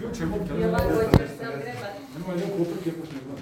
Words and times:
Ključ 0.00 0.20
je 0.20 0.26
mobitel. 0.26 0.60
I 0.60 0.64
ovako 0.64 0.88
ćeš 0.88 1.28
se 1.38 1.48
ogrebati. 1.48 2.00
Ima 2.16 2.34
neku 2.34 2.62
oprke, 2.62 2.92
pošto 3.00 3.14
ne 3.14 3.20
znam. 3.20 3.38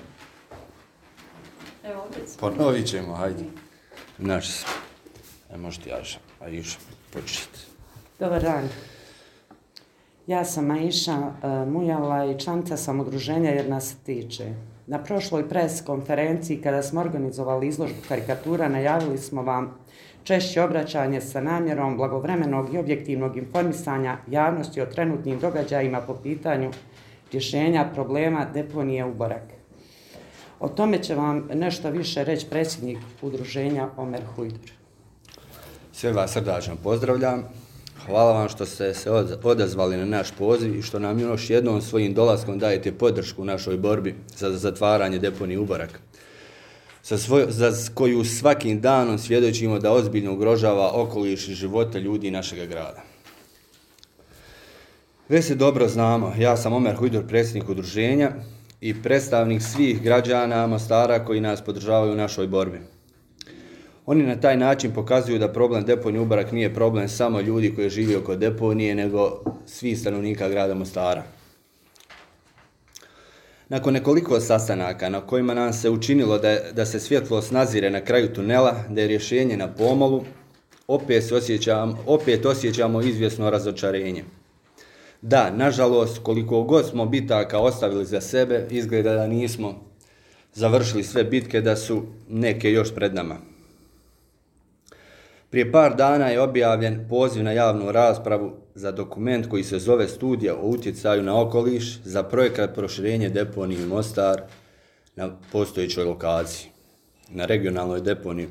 Evo, 1.85 2.03
opet 2.09 2.29
smo. 2.29 2.51
Ponovit 2.51 2.87
ćemo, 2.87 3.15
hajde. 3.15 3.45
Naš 4.19 4.49
se. 4.49 4.67
E, 5.51 5.57
možete 5.57 5.91
a 6.41 6.49
Juša, 6.49 6.79
početi. 7.13 7.59
Dobar 8.19 8.43
dan. 8.43 8.69
Ja 10.27 10.45
sam 10.45 10.71
Aisha 10.71 11.17
uh, 11.17 11.73
Mujala 11.73 12.25
i 12.25 12.39
članica 12.41 12.77
sam 12.77 13.01
udruženja 13.01 13.51
jer 13.51 13.69
nas 13.69 13.89
se 13.89 13.97
tiče. 14.07 14.55
Na 14.87 15.05
prošloj 15.05 15.49
pres 15.49 15.83
konferenciji 15.87 16.63
kada 16.63 16.83
smo 16.83 17.01
organizovali 17.01 17.69
izložbu 17.69 17.99
karikatura 18.09 18.69
najavili 18.69 19.19
smo 19.19 19.43
vam 19.43 19.79
češće 20.25 20.63
obraćanje 20.63 21.21
sa 21.21 21.41
namjerom 21.41 21.97
blagovremenog 21.97 22.75
i 22.75 22.79
objektivnog 22.79 23.37
informisanja 23.37 24.17
javnosti 24.29 24.81
o 24.81 24.87
trenutnim 24.87 25.39
događajima 25.39 26.01
po 26.01 26.15
pitanju 26.15 26.71
rješenja 27.33 27.91
problema 27.95 28.47
deponije 28.55 29.05
u 29.05 29.15
Borak. 29.15 29.43
O 30.61 30.69
tome 30.69 31.03
će 31.03 31.15
vam 31.15 31.49
nešto 31.55 31.91
više 31.91 32.25
reći 32.25 32.47
predsjednik 32.51 32.99
udruženja 33.23 33.89
Omer 33.97 34.21
Hujdur. 34.37 34.71
Sve 35.93 36.13
vas 36.13 36.33
srdačno 36.33 36.77
pozdravljam. 36.83 37.45
Hvala 38.07 38.33
vam 38.33 38.49
što 38.49 38.67
ste 38.67 38.95
se 38.95 39.11
odazvali 39.43 39.97
na 39.97 40.05
naš 40.05 40.31
poziv 40.39 40.77
i 40.77 40.83
što 40.83 40.99
nam 40.99 41.19
još 41.19 41.51
jednom 41.51 41.83
svojim 41.83 42.15
dolaskom 42.15 42.59
dajete 42.59 42.93
podršku 42.93 43.43
u 43.43 43.45
našoj 43.45 43.77
borbi 43.77 44.15
za 44.37 44.51
zatvaranje 44.51 45.19
deponije 45.19 45.59
Ubarak 45.59 46.01
sa 47.09 47.19
svoj, 47.19 47.47
za 47.49 47.73
koju 47.95 48.25
svakim 48.25 48.81
danom 48.81 49.19
svjedočimo 49.19 49.79
da 49.79 49.93
ozbiljno 49.93 50.33
ugrožava 50.33 50.91
okoliš 50.95 51.49
i 51.49 51.55
života 51.55 51.99
ljudi 51.99 52.31
našega 52.31 52.67
grada. 52.67 53.03
Već 55.29 55.45
se 55.45 55.55
dobro 55.55 55.89
znamo, 55.89 56.35
ja 56.39 56.57
sam 56.57 56.73
Omer 56.73 56.97
Hujdur, 56.97 57.27
predsjednik 57.27 57.69
udruženja 57.69 58.33
i 58.81 59.03
predstavnik 59.03 59.63
svih 59.63 60.03
građana 60.03 60.67
Mostara 60.67 61.25
koji 61.25 61.41
nas 61.41 61.65
podržavaju 61.65 62.13
u 62.13 62.17
našoj 62.17 62.47
borbi. 62.47 62.81
Oni 64.07 64.27
na 64.27 64.41
taj 64.41 64.57
način 64.57 64.95
pokazuju 64.95 65.39
da 65.39 65.53
problem 65.53 65.85
deponije 65.85 66.21
Ubarak 66.21 66.53
nije 66.53 66.75
problem 66.75 67.09
samo 67.09 67.41
ljudi 67.41 67.75
koji 67.75 67.91
žive 67.91 68.17
oko 68.17 68.37
deponije, 68.37 68.95
nego 68.95 69.43
svih 69.67 69.99
stanovnika 70.01 70.49
grada 70.49 70.75
Mostara. 70.75 71.38
Nakon 73.69 73.95
nekoliko 73.95 74.41
sastanaka 74.41 75.09
na 75.09 75.21
kojima 75.21 75.55
nam 75.55 75.73
se 75.73 75.91
učinilo 75.91 76.39
da, 76.39 76.59
da 76.73 76.87
se 76.87 77.01
svjetlost 77.01 77.53
nazire 77.53 77.91
na 77.91 78.01
kraju 78.01 78.33
tunela, 78.33 78.85
da 78.89 79.01
je 79.01 79.09
rješenje 79.09 79.57
na 79.57 79.69
pomolu, 79.75 80.25
opet, 80.87 81.33
osjećam, 81.33 81.99
opet 82.07 82.47
osjećamo 82.47 83.01
izvjesno 83.03 83.51
razočarenje. 83.51 84.25
Da, 85.23 85.51
nažalost, 85.51 86.19
koliko 86.23 86.63
god 86.63 86.89
smo 86.89 87.07
bitaka 87.07 87.59
ostavili 87.59 88.05
za 88.05 88.21
sebe, 88.21 88.67
izgleda 88.71 89.15
da 89.15 89.27
nismo 89.27 89.75
završili 90.55 91.05
sve 91.05 91.25
bitke, 91.25 91.61
da 91.61 91.77
su 91.77 92.03
neke 92.29 92.73
još 92.73 92.95
pred 92.95 93.15
nama. 93.15 93.37
Prije 95.51 95.73
par 95.73 95.97
dana 95.97 96.29
je 96.29 96.41
objavljen 96.41 97.07
poziv 97.09 97.45
na 97.45 97.53
javnu 97.53 97.93
raspravu 97.93 98.53
za 98.75 98.93
dokument 98.93 99.49
koji 99.49 99.65
se 99.65 99.79
zove 99.79 100.09
Studija 100.09 100.55
o 100.57 100.67
utjecaju 100.69 101.23
na 101.23 101.41
okoliš 101.41 102.01
za 102.05 102.23
projekat 102.23 102.75
proširenje 102.75 103.29
deponije 103.29 103.87
Mostar 103.87 104.43
na 105.17 105.31
postojećoj 105.53 106.05
lokaciji, 106.05 106.71
na 107.29 107.45
regionalnoj 107.47 108.01
deponiji. 108.01 108.49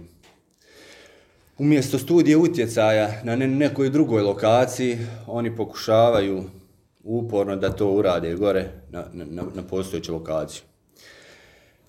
Umjesto 1.58 1.98
studije 2.00 2.38
utjecaja 2.38 3.22
na 3.24 3.36
nekoj 3.36 3.90
drugoj 3.90 4.22
lokaciji, 4.22 4.98
oni 5.28 5.56
pokušavaju 5.56 6.44
uporno 7.04 7.56
da 7.56 7.70
to 7.70 7.92
urade 7.92 8.36
gore 8.36 8.70
na, 8.90 9.06
na, 9.14 9.26
na- 9.26 9.46
na 9.56 9.64
postojeću 9.64 10.14
lokaciju. 10.14 10.62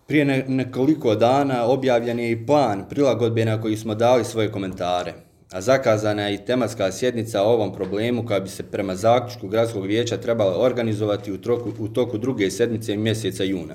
Prije 0.08 0.24
ne, 0.24 0.44
nekoliko 0.48 1.14
dana 1.14 1.64
objavljen 1.64 2.18
je 2.18 2.30
i 2.30 2.46
plan 2.46 2.84
prilagodbe 2.88 3.44
na 3.44 3.60
koji 3.60 3.76
smo 3.76 3.94
dali 3.94 4.24
svoje 4.24 4.52
komentare, 4.52 5.14
a 5.50 5.60
zakazana 5.60 6.22
je 6.22 6.34
i 6.34 6.44
tematska 6.44 6.92
sjednica 6.92 7.42
o 7.42 7.52
ovom 7.52 7.72
problemu 7.72 8.26
koja 8.26 8.40
bi 8.40 8.48
se 8.48 8.62
prema 8.62 8.94
zaključku 8.94 9.48
gradskog 9.48 9.86
vijeća 9.86 10.16
trebala 10.16 10.60
organizovati 10.60 11.32
u, 11.32 11.38
troku, 11.38 11.72
u 11.78 11.88
toku 11.88 12.18
druge 12.18 12.50
sedmice 12.50 12.96
mjeseca 12.96 13.44
juna. 13.44 13.74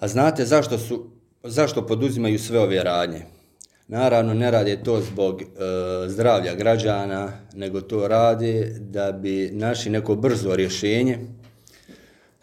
A 0.00 0.08
znate 0.08 0.44
zašto 0.44 0.78
su 0.78 1.10
zašto 1.42 1.86
poduzimaju 1.86 2.38
sve 2.38 2.60
ove 2.60 2.82
radnje? 2.82 3.22
Naravno, 3.88 4.34
ne 4.34 4.50
rade 4.50 4.82
to 4.82 5.00
zbog 5.00 5.42
e, 5.42 5.46
zdravlja 6.08 6.54
građana, 6.54 7.32
nego 7.54 7.80
to 7.80 8.08
rade 8.08 8.76
da 8.80 9.12
bi 9.12 9.50
našli 9.52 9.90
neko 9.90 10.14
brzo 10.14 10.56
rješenje 10.56 11.18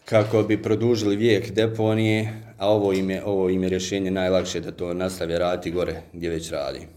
kako 0.06 0.44
bi 0.44 0.62
produžili 0.62 1.16
vijek 1.16 1.52
deponije, 1.52 2.42
a 2.58 2.70
ovo 2.70 2.94
im 2.94 3.10
je, 3.10 3.26
ovo 3.26 3.50
im 3.50 3.64
je 3.64 3.70
rješenje 3.70 4.12
najlakše 4.12 4.60
da 4.60 4.72
to 4.72 4.94
nastave 4.94 5.40
raditi 5.40 5.72
gore 5.72 6.02
gdje 6.14 6.30
već 6.30 6.52
radi. 6.52 6.88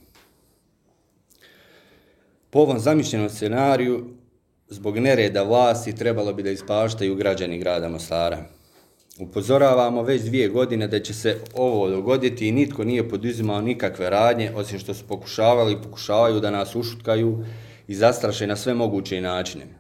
Po 2.51 2.59
ovom 2.59 2.79
zamišljenom 2.79 3.29
scenariju, 3.29 4.07
zbog 4.69 4.99
nereda 4.99 5.43
vlasti 5.43 5.97
trebalo 5.97 6.33
bi 6.33 6.43
da 6.43 6.51
ispaštaju 6.51 7.15
građani 7.15 7.59
grada 7.59 7.89
Mostara. 7.89 8.45
Upozoravamo 9.21 10.03
već 10.03 10.23
dvije 10.23 10.49
godine 10.49 10.89
da 10.89 11.01
će 11.01 11.15
se 11.15 11.39
ovo 11.55 11.91
dogoditi 11.91 12.49
i 12.49 12.53
nitko 12.53 12.85
nije 12.85 13.09
poduzimao 13.09 13.61
nikakve 13.61 14.11
radnje, 14.11 14.53
osim 14.55 14.79
što 14.79 14.95
su 14.95 15.05
pokušavali 15.09 15.73
i 15.73 15.83
pokušavaju 15.83 16.41
da 16.41 16.51
nas 16.51 16.75
ušutkaju 16.75 17.45
i 17.89 17.95
zastraše 17.95 18.47
na 18.47 18.57
sve 18.57 18.75
moguće 18.75 19.21
načine. 19.21 19.78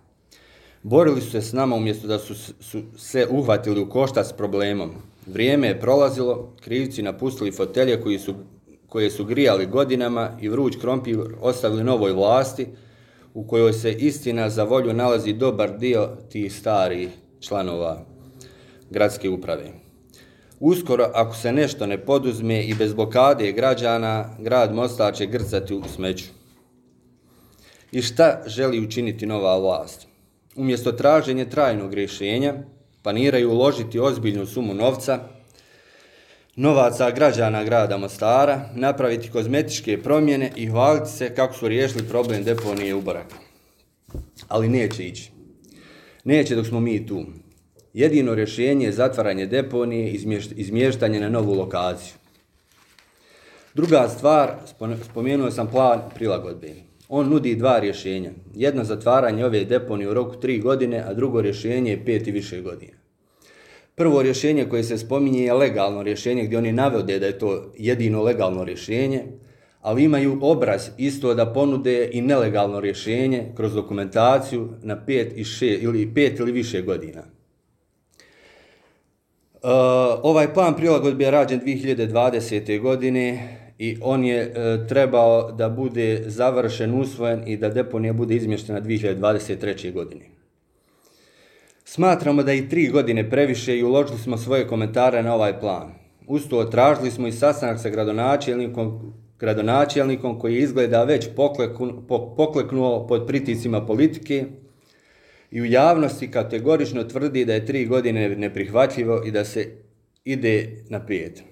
Borili 0.83 1.21
su 1.21 1.31
se 1.31 1.43
s 1.43 1.53
nama 1.53 1.77
umjesto 1.77 2.06
da 2.06 2.19
su, 2.19 2.34
su 2.61 2.83
se 2.97 3.27
uhvatili 3.31 3.81
u 3.81 3.89
košta 3.89 4.25
s 4.25 4.33
problemom. 4.33 4.91
Vrijeme 5.27 5.69
je 5.69 5.81
prolazilo, 5.81 6.53
krivci 6.61 7.03
napustili 7.03 7.53
fotelje 7.53 8.00
koji 8.00 8.19
su, 8.19 8.34
koje 8.87 9.11
su 9.11 9.25
grijali 9.25 9.66
godinama 9.66 10.31
i 10.41 10.49
vruć 10.49 10.77
krompir 10.81 11.19
ostavili 11.41 11.84
novoj 11.84 12.12
vlasti, 12.12 12.66
u 13.34 13.47
kojoj 13.47 13.72
se 13.72 13.93
istina 13.93 14.50
za 14.50 14.65
volju 14.65 14.93
nalazi 14.93 15.33
dobar 15.33 15.78
dio 15.78 16.09
tih 16.28 16.55
starih 16.55 17.09
članova 17.41 18.05
gradske 18.91 19.31
uprave. 19.31 19.72
Uskoro, 20.60 21.10
ako 21.15 21.37
se 21.37 21.53
nešto 21.53 21.87
ne 21.87 21.99
poduzme 21.99 22.65
i 22.65 22.75
bez 22.75 22.95
blokade 22.95 23.53
građana, 23.53 24.37
grad 24.39 24.75
Mostar 24.75 25.15
će 25.15 25.27
grcati 25.27 25.75
u 25.75 25.83
smeću. 25.95 26.25
I 27.93 28.03
šta 28.03 28.43
želi 28.47 28.81
učiniti 28.81 29.27
nova 29.27 29.59
vlast? 29.59 30.08
Umjesto 30.59 30.93
traženje 30.93 31.45
trajnog 31.45 31.95
rješenja, 31.95 32.55
planiraju 33.03 33.51
uložiti 33.51 33.99
ozbiljnu 33.99 34.47
sumu 34.47 34.75
novca, 34.75 35.19
novaca 36.57 37.11
građana 37.11 37.65
grada 37.65 37.97
Mostara, 37.97 38.69
napraviti 38.75 39.31
kozmetičke 39.31 40.03
promjene 40.03 40.53
i 40.57 40.67
hvaliti 40.67 41.11
se 41.11 41.35
kako 41.35 41.55
su 41.55 41.69
riješili 41.69 42.09
problem 42.09 42.45
deponije 42.45 42.95
u 42.95 43.01
Baraka. 43.01 43.37
Ali 44.49 44.69
neće 44.69 45.07
ići. 45.07 45.31
Neće 46.25 46.55
dok 46.55 46.67
smo 46.67 46.81
mi 46.81 47.07
tu. 47.07 47.27
Jedino 47.95 48.35
rješenje 48.35 48.87
je 48.87 48.93
zatvaranje 48.93 49.47
deponije 49.47 50.11
i 50.11 50.21
izmještanje 50.57 51.21
na 51.21 51.29
novu 51.29 51.55
lokaciju. 51.55 52.15
Druga 53.75 54.09
stvar, 54.09 54.55
spomenuo 55.11 55.51
sam 55.51 55.71
plan 55.71 56.01
prilagodbe. 56.15 56.88
On 57.09 57.29
nudi 57.29 57.57
dva 57.57 57.79
rješenja. 57.79 58.31
Jedno 58.55 58.85
zatvaranje 58.85 59.45
ove 59.45 59.65
deponije 59.65 60.11
u 60.11 60.15
roku 60.15 60.37
tri 60.37 60.59
godine, 60.59 61.03
a 61.07 61.15
drugo 61.15 61.41
rješenje 61.41 61.91
je 61.91 62.05
pet 62.05 62.27
i 62.27 62.31
više 62.31 62.61
godina. 62.61 62.93
Prvo 63.95 64.23
rješenje 64.23 64.65
koje 64.65 64.85
se 64.85 64.99
spominje 64.99 65.45
je 65.45 65.53
legalno 65.53 66.03
rješenje 66.03 66.45
gdje 66.45 66.59
oni 66.59 66.73
navode 66.73 67.19
da 67.19 67.27
je 67.27 67.39
to 67.39 67.73
jedino 67.79 68.23
legalno 68.23 68.65
rješenje, 68.65 69.23
ali 69.81 70.05
imaju 70.05 70.39
obraz 70.43 70.89
isto 70.99 71.35
da 71.35 71.53
ponude 71.53 72.11
i 72.13 72.23
nelegalno 72.23 72.81
rješenje 72.81 73.53
kroz 73.57 73.75
dokumentaciju 73.75 74.69
na 74.83 75.05
pet, 75.07 75.33
i 75.37 75.45
še, 75.45 75.78
ili 75.81 76.15
pet 76.15 76.39
ili 76.39 76.53
više 76.53 76.83
godina. 76.83 77.22
Uh, 79.63 79.71
ovaj 80.22 80.54
plan 80.54 80.77
prilagodbe 80.77 81.25
je 81.25 81.31
rađen 81.31 81.61
2020. 81.61 82.81
godine 82.81 83.49
i 83.78 83.98
on 84.01 84.25
je 84.25 84.41
e, 84.42 84.86
trebao 84.89 85.53
da 85.53 85.69
bude 85.69 86.22
završen, 86.27 87.01
usvojen 87.01 87.42
i 87.47 87.57
da 87.57 87.69
deponija 87.69 88.13
bude 88.13 88.34
izmještena 88.34 88.80
2023. 88.80 89.92
godine. 89.92 90.25
Smatramo 91.84 92.42
da 92.42 92.53
i 92.53 92.69
tri 92.69 92.89
godine 92.89 93.30
previše 93.30 93.78
i 93.78 93.83
uložili 93.83 94.19
smo 94.19 94.36
svoje 94.36 94.66
komentare 94.66 95.22
na 95.22 95.34
ovaj 95.34 95.60
plan. 95.60 95.95
Usto 96.27 96.65
tražili 96.65 97.10
smo 97.10 97.27
i 97.28 97.33
sastanak 97.33 97.80
sa 97.80 97.91
gradonačelnikom, 97.91 99.13
gradonačelnikom 99.39 100.39
koji 100.39 100.59
izgleda 100.59 101.04
već 101.04 101.28
pokleknu, 101.36 102.03
pokleknuo 102.36 103.07
pod 103.07 103.27
priticima 103.27 103.86
politike 103.86 104.45
i 105.51 105.60
u 105.60 105.65
javnosti 105.65 106.30
kategorično 106.30 107.04
tvrdi 107.04 107.45
da 107.45 107.54
je 107.54 107.66
tri 107.66 107.86
godine 107.86 108.28
neprihvatljivo 108.28 109.22
i 109.27 109.30
da 109.30 109.45
se 109.45 109.66
ide 110.25 110.84
na 110.89 111.07
pet. 111.07 111.42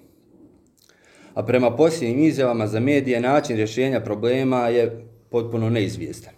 A 1.37 1.43
prema 1.43 1.71
posljednjim 1.71 2.25
izjavama 2.25 2.67
za 2.67 2.81
medije 2.81 3.21
način 3.21 3.57
rješenja 3.57 4.01
problema 4.01 4.69
je 4.69 5.07
potpuno 5.31 5.71
neizvjestan. 5.71 6.33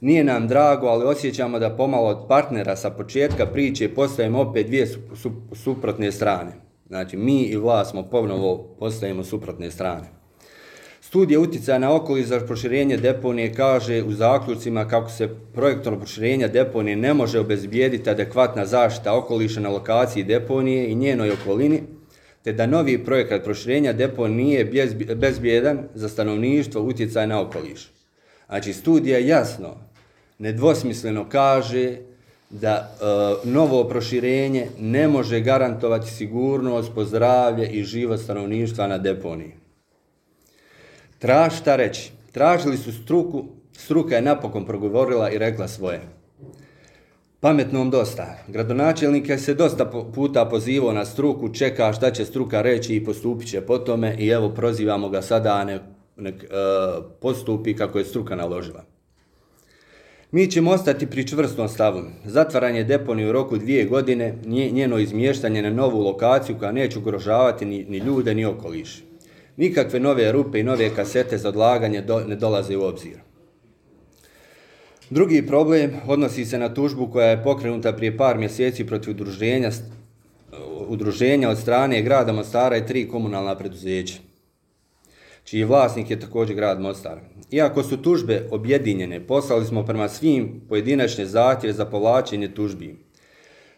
Nije 0.00 0.24
nam 0.24 0.48
drago, 0.48 0.86
ali 0.86 1.04
osjećamo 1.04 1.58
da 1.58 1.76
pomalo 1.76 2.08
od 2.08 2.28
partnera 2.28 2.76
sa 2.76 2.90
početka 2.90 3.46
priče 3.46 3.94
postajemo 3.94 4.40
opet 4.40 4.66
dvije 4.66 4.86
su, 4.86 4.98
su, 5.16 5.32
suprotne 5.54 6.12
strane. 6.12 6.52
Znači, 6.86 7.16
mi 7.16 7.42
i 7.42 7.56
vlast 7.56 7.90
smo 7.90 8.02
ponovo 8.02 8.76
postajemo 8.78 9.24
suprotne 9.24 9.70
strane. 9.70 10.08
Studija 11.00 11.40
utjecaja 11.40 11.78
na 11.78 11.94
okoliš 11.94 12.26
za 12.26 12.40
proširenje 12.40 12.96
deponije 12.96 13.54
kaže 13.54 14.02
u 14.02 14.12
zaključcima 14.12 14.88
kako 14.88 15.10
se 15.10 15.28
projektom 15.54 15.98
proširenja 15.98 16.48
deponije 16.48 16.96
ne 16.96 17.14
može 17.14 17.40
obezbijediti 17.40 18.10
adekvatna 18.10 18.66
zaštita 18.66 19.18
okoliša 19.18 19.60
na 19.60 19.68
lokaciji 19.68 20.24
deponije 20.24 20.90
i 20.90 20.94
njenoj 20.94 21.30
okolini, 21.30 21.82
te 22.48 22.52
da 22.52 22.66
novi 22.66 23.04
projekat 23.04 23.44
proširenja 23.44 23.92
deponije 23.92 24.64
nije 24.64 25.14
bezbjedan 25.14 25.78
za 25.94 26.08
stanovništvo 26.08 26.82
utjecaj 26.82 27.26
na 27.26 27.40
okoliš. 27.40 27.90
Znači, 28.48 28.72
studija 28.72 29.18
jasno, 29.18 29.76
nedvosmisleno 30.38 31.28
kaže 31.28 31.96
da 32.50 32.72
e, 32.74 33.48
novo 33.48 33.84
proširenje 33.84 34.66
ne 34.80 35.08
može 35.08 35.40
garantovati 35.40 36.10
sigurnost, 36.10 36.92
pozdravlje 36.94 37.68
i 37.68 37.84
život 37.84 38.20
stanovništva 38.20 38.86
na 38.86 38.98
deponiji. 38.98 39.52
Traž 41.18 41.58
šta 41.58 41.76
reći? 41.76 42.12
Tražili 42.32 42.76
su 42.76 42.92
struku, 42.92 43.44
struka 43.72 44.16
je 44.16 44.22
napokon 44.22 44.66
progovorila 44.66 45.30
i 45.30 45.38
rekla 45.38 45.68
svoje. 45.68 46.00
Pametnom 47.40 47.90
dosta. 47.90 48.38
Gradonačelnik 48.48 49.28
je 49.28 49.38
se 49.38 49.54
dosta 49.54 49.84
puta 50.14 50.44
pozivao 50.44 50.92
na 50.92 51.04
struku, 51.04 51.48
čeka 51.48 51.92
šta 51.92 52.10
će 52.10 52.24
struka 52.24 52.62
reći 52.62 52.96
i 52.96 53.04
postupit 53.04 53.48
će 53.48 53.60
po 53.60 53.78
tome 53.78 54.16
i 54.18 54.28
evo 54.28 54.48
prozivamo 54.48 55.08
ga 55.08 55.22
sada, 55.22 55.54
a 55.54 55.64
nek, 55.64 55.82
nek 56.16 56.34
uh, 56.34 57.04
postupi 57.20 57.76
kako 57.76 57.98
je 57.98 58.04
struka 58.04 58.36
naložila. 58.36 58.84
Mi 60.30 60.50
ćemo 60.50 60.70
ostati 60.70 61.06
pri 61.06 61.26
čvrstom 61.28 61.68
stavu. 61.68 62.02
Zatvaranje 62.24 62.84
deponije 62.84 63.28
u 63.28 63.32
roku 63.32 63.56
dvije 63.56 63.84
godine, 63.84 64.34
njeno 64.72 64.98
izmještanje 64.98 65.62
na 65.62 65.70
novu 65.70 66.00
lokaciju 66.00 66.56
koja 66.58 66.72
neće 66.72 66.98
ugrožavati 66.98 67.64
ni, 67.64 67.84
ni 67.88 67.98
ljude 67.98 68.34
ni 68.34 68.44
okoliš. 68.44 69.04
Nikakve 69.56 70.00
nove 70.00 70.32
rupe 70.32 70.60
i 70.60 70.62
nove 70.62 70.94
kasete 70.94 71.38
za 71.38 71.48
odlaganje 71.48 72.02
do, 72.02 72.20
ne 72.20 72.36
dolaze 72.36 72.76
u 72.76 72.82
obzir. 72.82 73.27
Drugi 75.10 75.46
problem 75.46 75.90
odnosi 76.06 76.44
se 76.44 76.58
na 76.58 76.74
tužbu 76.74 77.06
koja 77.12 77.26
je 77.26 77.42
pokrenuta 77.42 77.92
prije 77.92 78.16
par 78.16 78.38
mjeseci 78.38 78.86
protiv 78.86 79.10
udruženja, 79.10 79.70
udruženja 80.88 81.50
od 81.50 81.58
strane 81.58 82.02
grada 82.02 82.32
Mostara 82.32 82.76
i 82.76 82.86
tri 82.86 83.08
komunalna 83.08 83.58
preduzeća, 83.58 84.14
čiji 85.44 85.64
vlasnik 85.64 86.10
je 86.10 86.20
također 86.20 86.56
grad 86.56 86.80
Mostar. 86.80 87.18
Iako 87.50 87.82
su 87.82 87.96
tužbe 87.96 88.48
objedinjene, 88.50 89.26
poslali 89.26 89.66
smo 89.66 89.84
prema 89.84 90.08
svim 90.08 90.60
pojedinačne 90.68 91.26
zahtjeve 91.26 91.72
za 91.72 91.84
povlačenje 91.84 92.54
tužbi. 92.54 92.96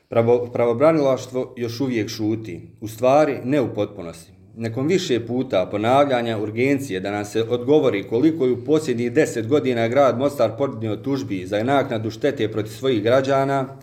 Pravo, 0.08 0.50
pravobranilaštvo 0.52 1.54
još 1.56 1.80
uvijek 1.80 2.08
šuti, 2.08 2.60
u 2.80 2.88
stvari 2.88 3.38
ne 3.44 3.60
u 3.60 3.74
potpunosti 3.74 4.39
nekom 4.56 4.86
više 4.86 5.26
puta 5.26 5.68
ponavljanja 5.70 6.38
urgencije 6.38 7.00
da 7.00 7.10
nam 7.10 7.24
se 7.24 7.42
odgovori 7.42 8.08
koliko 8.08 8.46
je 8.46 8.52
u 8.52 8.64
posljednjih 8.64 9.12
deset 9.12 9.46
godina 9.46 9.88
grad 9.88 10.18
Mostar 10.18 10.50
podnio 10.58 10.96
tužbi 10.96 11.46
za 11.46 11.62
naknadu 11.64 12.10
štete 12.10 12.52
protiv 12.52 12.70
svojih 12.70 13.02
građana, 13.02 13.76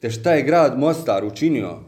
te 0.00 0.10
šta 0.10 0.32
je 0.32 0.42
grad 0.42 0.78
Mostar 0.78 1.24
učinio 1.24 1.78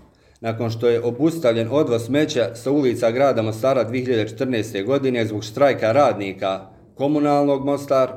nakon 0.41 0.71
što 0.71 0.89
je 0.89 1.01
obustavljen 1.01 1.69
odvoz 1.71 2.05
smeća 2.05 2.55
sa 2.55 2.71
ulica 2.71 3.11
grada 3.11 3.43
Mostara 3.43 3.91
2014. 3.91 4.85
godine 4.85 5.27
zbog 5.27 5.45
štrajka 5.45 5.93
radnika 5.93 6.67
komunalnog 6.95 7.65
Mostar, 7.65 8.13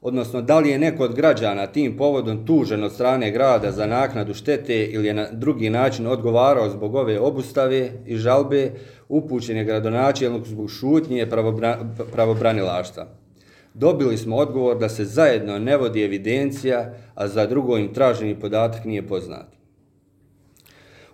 odnosno 0.00 0.42
da 0.42 0.58
li 0.58 0.70
je 0.70 0.78
neko 0.78 1.04
od 1.04 1.14
građana 1.14 1.66
tim 1.66 1.96
povodom 1.96 2.46
tužen 2.46 2.84
od 2.84 2.92
strane 2.92 3.30
grada 3.30 3.72
za 3.72 3.86
naknadu 3.86 4.34
štete 4.34 4.84
ili 4.84 5.06
je 5.06 5.14
na 5.14 5.26
drugi 5.32 5.70
način 5.70 6.06
odgovarao 6.06 6.70
zbog 6.70 6.94
ove 6.94 7.20
obustave 7.20 7.90
i 8.06 8.16
žalbe, 8.16 8.72
upućen 9.08 9.56
je 9.56 9.64
gradonačelnik 9.64 10.46
zbog 10.46 10.70
šutnje 10.70 11.26
pravobranilaštva. 12.12 13.06
Dobili 13.74 14.16
smo 14.16 14.36
odgovor 14.36 14.78
da 14.78 14.88
se 14.88 15.04
zajedno 15.04 15.58
ne 15.58 15.76
vodi 15.76 16.04
evidencija, 16.04 16.94
a 17.14 17.28
za 17.28 17.46
drugo 17.46 17.78
im 17.78 17.94
traženi 17.94 18.40
podatak 18.40 18.84
nije 18.84 19.06
poznat. 19.06 19.46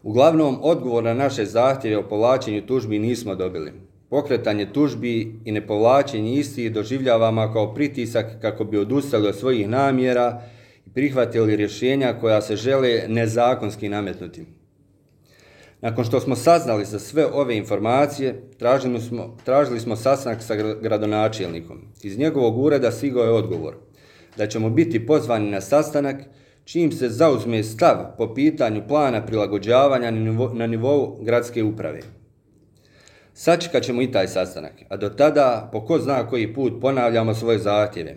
Uglavnom, 0.03 0.59
odgovor 0.63 1.05
na 1.05 1.15
naše 1.15 1.45
zahtjeve 1.45 1.99
o 1.99 2.09
povlačenju 2.09 2.67
tužbi 2.67 2.99
nismo 2.99 3.35
dobili 3.35 3.73
pokretanje 4.13 4.67
tužbi 4.73 5.41
i 5.45 5.53
nepovlačenje 5.53 6.35
istih 6.35 6.73
doživljavamo 6.73 7.53
kao 7.53 7.75
pritisak 7.75 8.27
kako 8.41 8.65
bi 8.65 8.79
odustali 8.79 9.29
od 9.29 9.39
svojih 9.39 9.69
namjera 9.69 10.43
i 10.87 10.91
prihvatili 10.91 11.57
rješenja 11.57 12.15
koja 12.21 12.43
se 12.43 12.57
žele 12.57 13.03
nezakonski 13.09 13.89
nametnuti. 13.89 14.47
Nakon 15.81 16.05
što 16.05 16.21
smo 16.21 16.37
saznali 16.37 16.85
za 16.85 16.99
sve 16.99 17.27
ove 17.27 17.57
informacije, 17.57 18.43
tražili 18.59 19.01
smo, 19.01 19.37
tražili 19.45 19.81
smo 19.81 19.97
sastanak 19.97 20.43
sa 20.43 20.57
gradonačelnikom. 20.57 21.79
Iz 22.03 22.19
njegovog 22.19 22.59
ureda 22.59 22.91
sigao 22.93 23.25
je 23.25 23.33
odgovor 23.33 23.75
da 24.37 24.47
ćemo 24.47 24.71
biti 24.71 25.07
pozvani 25.07 25.51
na 25.51 25.61
sastanak 25.61 26.17
čim 26.65 26.93
se 26.93 27.09
zauzme 27.09 27.63
stav 27.63 27.97
po 28.19 28.35
pitanju 28.35 28.83
plana 28.89 29.27
prilagođavanja 29.27 30.11
na 30.55 30.67
nivou 30.67 31.19
gradske 31.23 31.63
uprave. 31.63 32.22
Sačekat 33.35 33.83
ćemo 33.83 34.03
i 34.03 34.13
taj 34.13 34.29
sastanak, 34.29 34.73
a 34.89 34.97
do 34.97 35.09
tada, 35.09 35.69
po 35.73 35.81
ko 35.87 35.99
zna 35.99 36.27
koji 36.27 36.55
put, 36.55 36.81
ponavljamo 36.81 37.35
svoje 37.35 37.59
zahtjeve. 37.59 38.17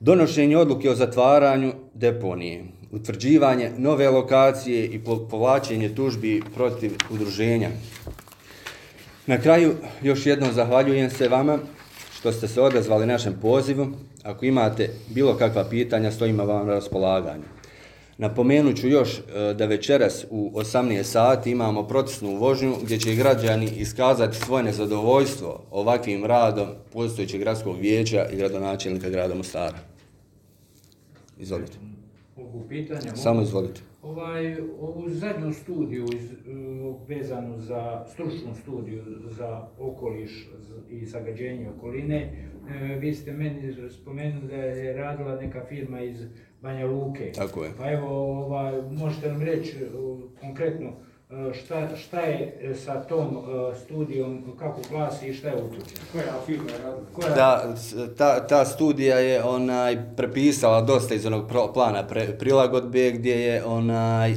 Donošenje 0.00 0.56
odluke 0.56 0.90
o 0.90 0.94
zatvaranju 0.94 1.72
deponije, 1.94 2.64
utvrđivanje 2.90 3.70
nove 3.76 4.10
lokacije 4.10 4.86
i 4.86 5.00
povlačenje 5.30 5.94
tužbi 5.94 6.42
protiv 6.54 6.92
udruženja. 7.10 7.68
Na 9.26 9.38
kraju, 9.38 9.74
još 10.02 10.26
jednom 10.26 10.52
zahvaljujem 10.52 11.10
se 11.10 11.28
vama 11.28 11.58
što 12.20 12.32
ste 12.32 12.48
se 12.48 12.60
odazvali 12.60 13.06
našem 13.06 13.34
pozivu. 13.42 13.86
Ako 14.22 14.44
imate 14.44 14.90
bilo 15.08 15.36
kakva 15.36 15.64
pitanja, 15.64 16.10
stojimo 16.10 16.44
vam 16.44 16.66
na 16.66 16.74
raspolaganju. 16.74 17.59
Napomenut 18.20 18.76
ću 18.76 18.88
još 18.88 19.18
e, 19.18 19.54
da 19.54 19.66
večeras 19.66 20.26
u 20.30 20.50
18 20.54 21.02
sati 21.02 21.50
imamo 21.50 21.82
protestnu 21.82 22.36
vožnju 22.36 22.74
gdje 22.82 22.98
će 22.98 23.14
građani 23.14 23.70
iskazati 23.76 24.36
svoje 24.36 24.64
nezadovoljstvo 24.64 25.62
ovakvim 25.70 26.24
radom 26.24 26.68
postojećeg 26.92 27.40
gradskog 27.40 27.76
vijeća 27.78 28.26
i 28.32 28.36
gradonačelnika 28.36 29.08
grada 29.08 29.34
Mostara. 29.34 29.78
Izvolite. 31.38 31.78
Mogu 32.36 32.64
pitanja? 32.68 33.16
Samo 33.16 33.42
izvolite. 33.42 33.80
Ovaj, 34.02 34.60
ovu 34.80 35.04
zadnju 35.08 35.52
studiju 35.52 36.06
iz, 36.16 36.32
uh, 36.32 37.08
vezanu 37.08 37.58
za 37.58 38.04
stručnu 38.12 38.54
studiju 38.62 39.04
za 39.30 39.68
okoliš 39.78 40.48
i 40.90 41.06
zagađenje 41.06 41.68
okoline, 41.78 42.32
uh, 42.62 43.00
vi 43.00 43.14
ste 43.14 43.32
meni 43.32 43.74
spomenuli 43.90 44.48
da 44.48 44.56
je 44.56 44.92
radila 44.92 45.36
neka 45.36 45.64
firma 45.68 46.00
iz 46.00 46.26
Banja 46.62 46.86
Luke. 46.86 47.32
Tako 47.32 47.64
je. 47.64 47.70
Pa 47.78 47.90
evo, 47.90 48.08
ovaj, 48.44 48.82
možete 48.90 49.28
nam 49.28 49.42
reći 49.42 49.76
uh, 49.94 50.20
konkretno 50.40 50.88
uh, 50.88 51.54
šta, 51.54 51.96
šta 51.96 52.20
je 52.20 52.58
e, 52.62 52.74
sa 52.74 53.02
tom 53.02 53.38
studijom, 53.84 54.56
kako 54.58 54.80
klasi 54.88 55.28
i 55.28 55.34
šta 55.34 55.48
je 55.48 55.62
utučeno? 55.62 56.00
Koja 56.12 56.24
firma 56.46 56.70
je 56.70 56.78
radila? 56.78 57.06
Koja... 57.12 57.34
Da, 57.34 57.74
ta, 58.16 58.46
ta 58.46 58.64
studija 58.64 59.18
je 59.18 59.44
onaj 59.44 59.98
prepisala 60.16 60.80
dosta 60.80 61.14
iz 61.14 61.26
onog 61.26 61.48
pro, 61.48 61.72
plana 61.72 62.06
pre, 62.06 62.38
prilagodbe 62.38 63.10
gdje 63.10 63.34
je 63.34 63.64
onaj 63.64 64.34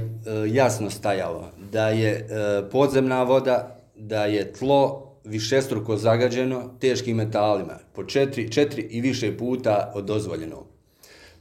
jasno 0.48 0.89
stajalo 0.89 1.50
da 1.72 1.89
je 1.89 2.27
podzemna 2.72 3.24
voda, 3.24 3.80
da 3.96 4.25
je 4.25 4.53
tlo 4.53 5.13
višestruko 5.24 5.98
zagađeno 5.98 6.62
teškim 6.80 7.18
metalima 7.18 7.74
po 7.94 8.03
četiri, 8.03 8.51
četiri 8.51 8.82
i 8.82 9.01
više 9.01 9.38
puta 9.38 9.92
od 9.96 10.06
dozvoljenog 10.06 10.73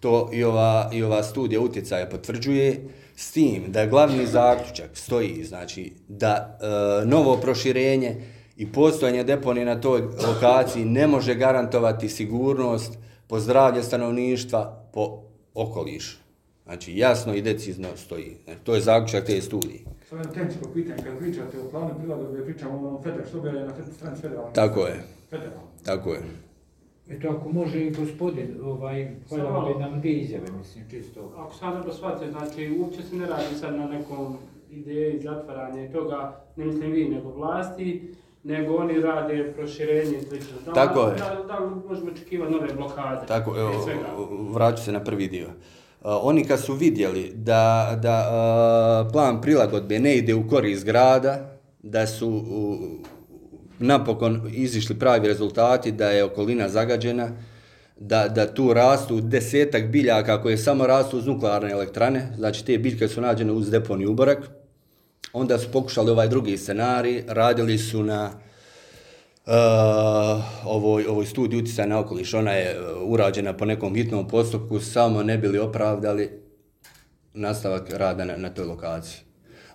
to 0.02 0.30
i 0.32 0.44
ova, 0.44 0.90
i 0.92 1.02
ova 1.02 1.22
studija 1.22 1.60
utjecaja 1.60 2.06
potvrđuje, 2.06 2.88
s 3.16 3.32
tim 3.32 3.64
da 3.68 3.86
glavni 3.86 4.26
zaključak 4.26 4.90
stoji, 4.94 5.44
znači 5.44 5.92
da 6.08 6.58
e, 6.60 7.06
novo 7.06 7.36
proširenje 7.36 8.16
i 8.56 8.72
postojanje 8.72 9.24
deponije 9.24 9.66
na 9.66 9.80
toj 9.80 10.00
lokaciji 10.00 10.84
ne 10.84 11.06
može 11.06 11.34
garantovati 11.34 12.08
sigurnost 12.08 12.98
po 13.26 13.40
zdravlje 13.40 13.82
stanovništva, 13.82 14.88
po 14.92 15.22
okolišu. 15.54 16.16
Znači, 16.64 16.96
jasno 16.96 17.34
i 17.34 17.42
decizno 17.42 17.88
stoji. 17.96 18.36
Znači, 18.44 18.60
to 18.64 18.74
je 18.74 18.80
zaključak 18.80 19.24
te 19.24 19.40
studije. 19.40 19.80
Samo 20.08 20.20
jedno 20.20 20.34
tehničko 20.34 20.68
pitanje, 20.74 21.02
kad 21.02 21.18
pričate 21.18 21.60
o 21.60 21.70
planu 21.70 21.94
prilagodbe, 21.98 22.44
pričamo 22.44 22.74
o 22.74 22.88
onom 22.88 23.02
FEDER, 23.02 23.26
što 23.28 23.40
bi 23.40 23.52
na 23.52 23.72
stranici 23.96 24.22
federalne? 24.22 24.52
Tako 24.52 24.86
je. 24.86 25.04
Federalne. 25.30 25.70
Tako 25.84 26.12
je. 26.12 26.20
Eto, 27.10 27.28
ako 27.28 27.48
može 27.48 27.86
i 27.86 27.90
gospodin, 27.90 28.60
ovaj, 28.64 29.08
hvala 29.28 29.72
bi 29.72 29.80
nam 29.80 30.00
dvije 30.00 30.20
izjave, 30.20 30.46
mislim, 30.58 30.84
čisto. 30.90 31.32
Ako 31.36 31.54
sam 31.54 31.74
dobro 31.74 31.92
shvatio, 31.92 32.30
znači, 32.30 32.76
uopće 32.78 33.02
se 33.02 33.16
ne 33.16 33.26
radi 33.26 33.54
sad 33.60 33.74
na 33.74 33.86
nekom 33.86 34.36
ideji 34.70 35.20
zatvaranja 35.20 35.84
i 35.84 35.92
toga, 35.92 36.44
ne 36.56 36.64
mislim 36.64 36.92
vi, 36.92 37.08
nego 37.08 37.30
vlasti, 37.30 38.14
nego 38.42 38.76
oni 38.76 39.00
rade 39.00 39.52
proširenje 39.56 40.16
i 40.18 40.22
slično. 40.22 40.56
Da, 40.66 40.72
Tako 40.72 41.00
je. 41.00 41.14
Da, 41.14 41.44
da 41.48 41.58
li 41.58 41.70
možemo 41.88 42.10
očekivati 42.10 42.52
nove 42.52 42.74
blokade? 42.74 43.26
Tako, 43.26 43.54
evo, 43.58 43.72
vraću 44.52 44.82
se 44.82 44.92
na 44.92 45.04
prvi 45.04 45.28
dio. 45.28 45.46
Uh, 45.46 46.10
oni 46.22 46.44
kad 46.44 46.60
su 46.60 46.74
vidjeli 46.74 47.32
da, 47.34 47.98
da 48.02 48.28
uh, 49.06 49.12
plan 49.12 49.40
prilagodbe 49.40 49.98
ne 49.98 50.16
ide 50.16 50.34
u 50.34 50.48
korist 50.48 50.84
grada, 50.84 51.58
da 51.82 52.06
su 52.06 52.28
uh, 52.28 53.11
napokon 53.82 54.50
izišli 54.52 54.98
pravi 54.98 55.28
rezultati, 55.28 55.92
da 55.92 56.10
je 56.10 56.24
okolina 56.24 56.68
zagađena, 56.68 57.30
da, 57.96 58.28
da 58.28 58.54
tu 58.54 58.72
rastu 58.74 59.20
desetak 59.20 59.86
biljaka 59.86 60.42
koje 60.42 60.58
samo 60.58 60.86
rastu 60.86 61.18
uz 61.18 61.26
nuklearne 61.26 61.70
elektrane, 61.70 62.32
znači 62.36 62.64
te 62.64 62.78
biljke 62.78 63.08
su 63.08 63.20
nađene 63.20 63.52
uz 63.52 63.70
deponiju 63.70 64.10
Uborak, 64.10 64.50
onda 65.32 65.58
su 65.58 65.70
pokušali 65.72 66.10
ovaj 66.10 66.28
drugi 66.28 66.58
scenarij, 66.58 67.24
radili 67.28 67.78
su 67.78 68.02
na 68.02 68.30
uh, 69.46 69.52
ovoj, 70.64 71.06
ovoj 71.06 71.26
studiji 71.26 71.60
utjecaja 71.60 71.88
na 71.88 71.98
okoliš. 71.98 72.34
Ona 72.34 72.52
je 72.52 72.70
e, 72.70 72.78
urađena 73.04 73.52
po 73.56 73.64
nekom 73.64 73.94
hitnom 73.94 74.28
postupku, 74.28 74.80
samo 74.80 75.22
ne 75.22 75.38
bili 75.38 75.58
opravdali 75.58 76.30
nastavak 77.34 77.90
rada 77.90 78.24
na, 78.24 78.36
na 78.36 78.50
toj 78.50 78.64
lokaciji. 78.64 79.31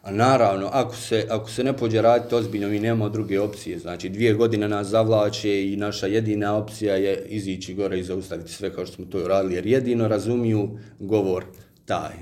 A 0.08 0.12
naravno, 0.12 0.70
ako 0.74 0.96
se, 0.96 1.28
ako 1.30 1.50
se 1.50 1.64
ne 1.64 1.78
pođe 1.78 2.02
raditi 2.02 2.36
ozbiljno, 2.36 2.68
mi 2.68 2.80
nemamo 2.80 3.10
druge 3.10 3.40
opcije. 3.40 3.80
Znači, 3.80 4.10
dvije 4.10 4.34
godine 4.34 4.70
nas 4.70 4.88
zavlače 4.88 5.72
i 5.72 5.76
naša 5.76 6.08
jedina 6.08 6.56
opcija 6.56 6.96
je 6.96 7.26
izići 7.30 7.74
gore 7.74 8.00
i 8.00 8.04
zaustaviti 8.04 8.52
sve 8.52 8.74
kao 8.74 8.86
što 8.86 8.96
smo 8.96 9.06
to 9.06 9.28
radili, 9.28 9.56
jer 9.56 9.66
jedino 9.66 10.08
razumiju 10.08 10.70
govor 11.00 11.46
taj, 11.86 12.14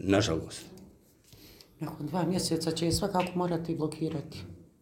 nažalost. 0.00 0.62
Nakon 1.80 2.06
dva 2.06 2.24
mjeseca 2.24 2.70
će 2.70 2.92
svakako 2.92 3.30
morati 3.34 3.74
blokirati. 3.74 4.38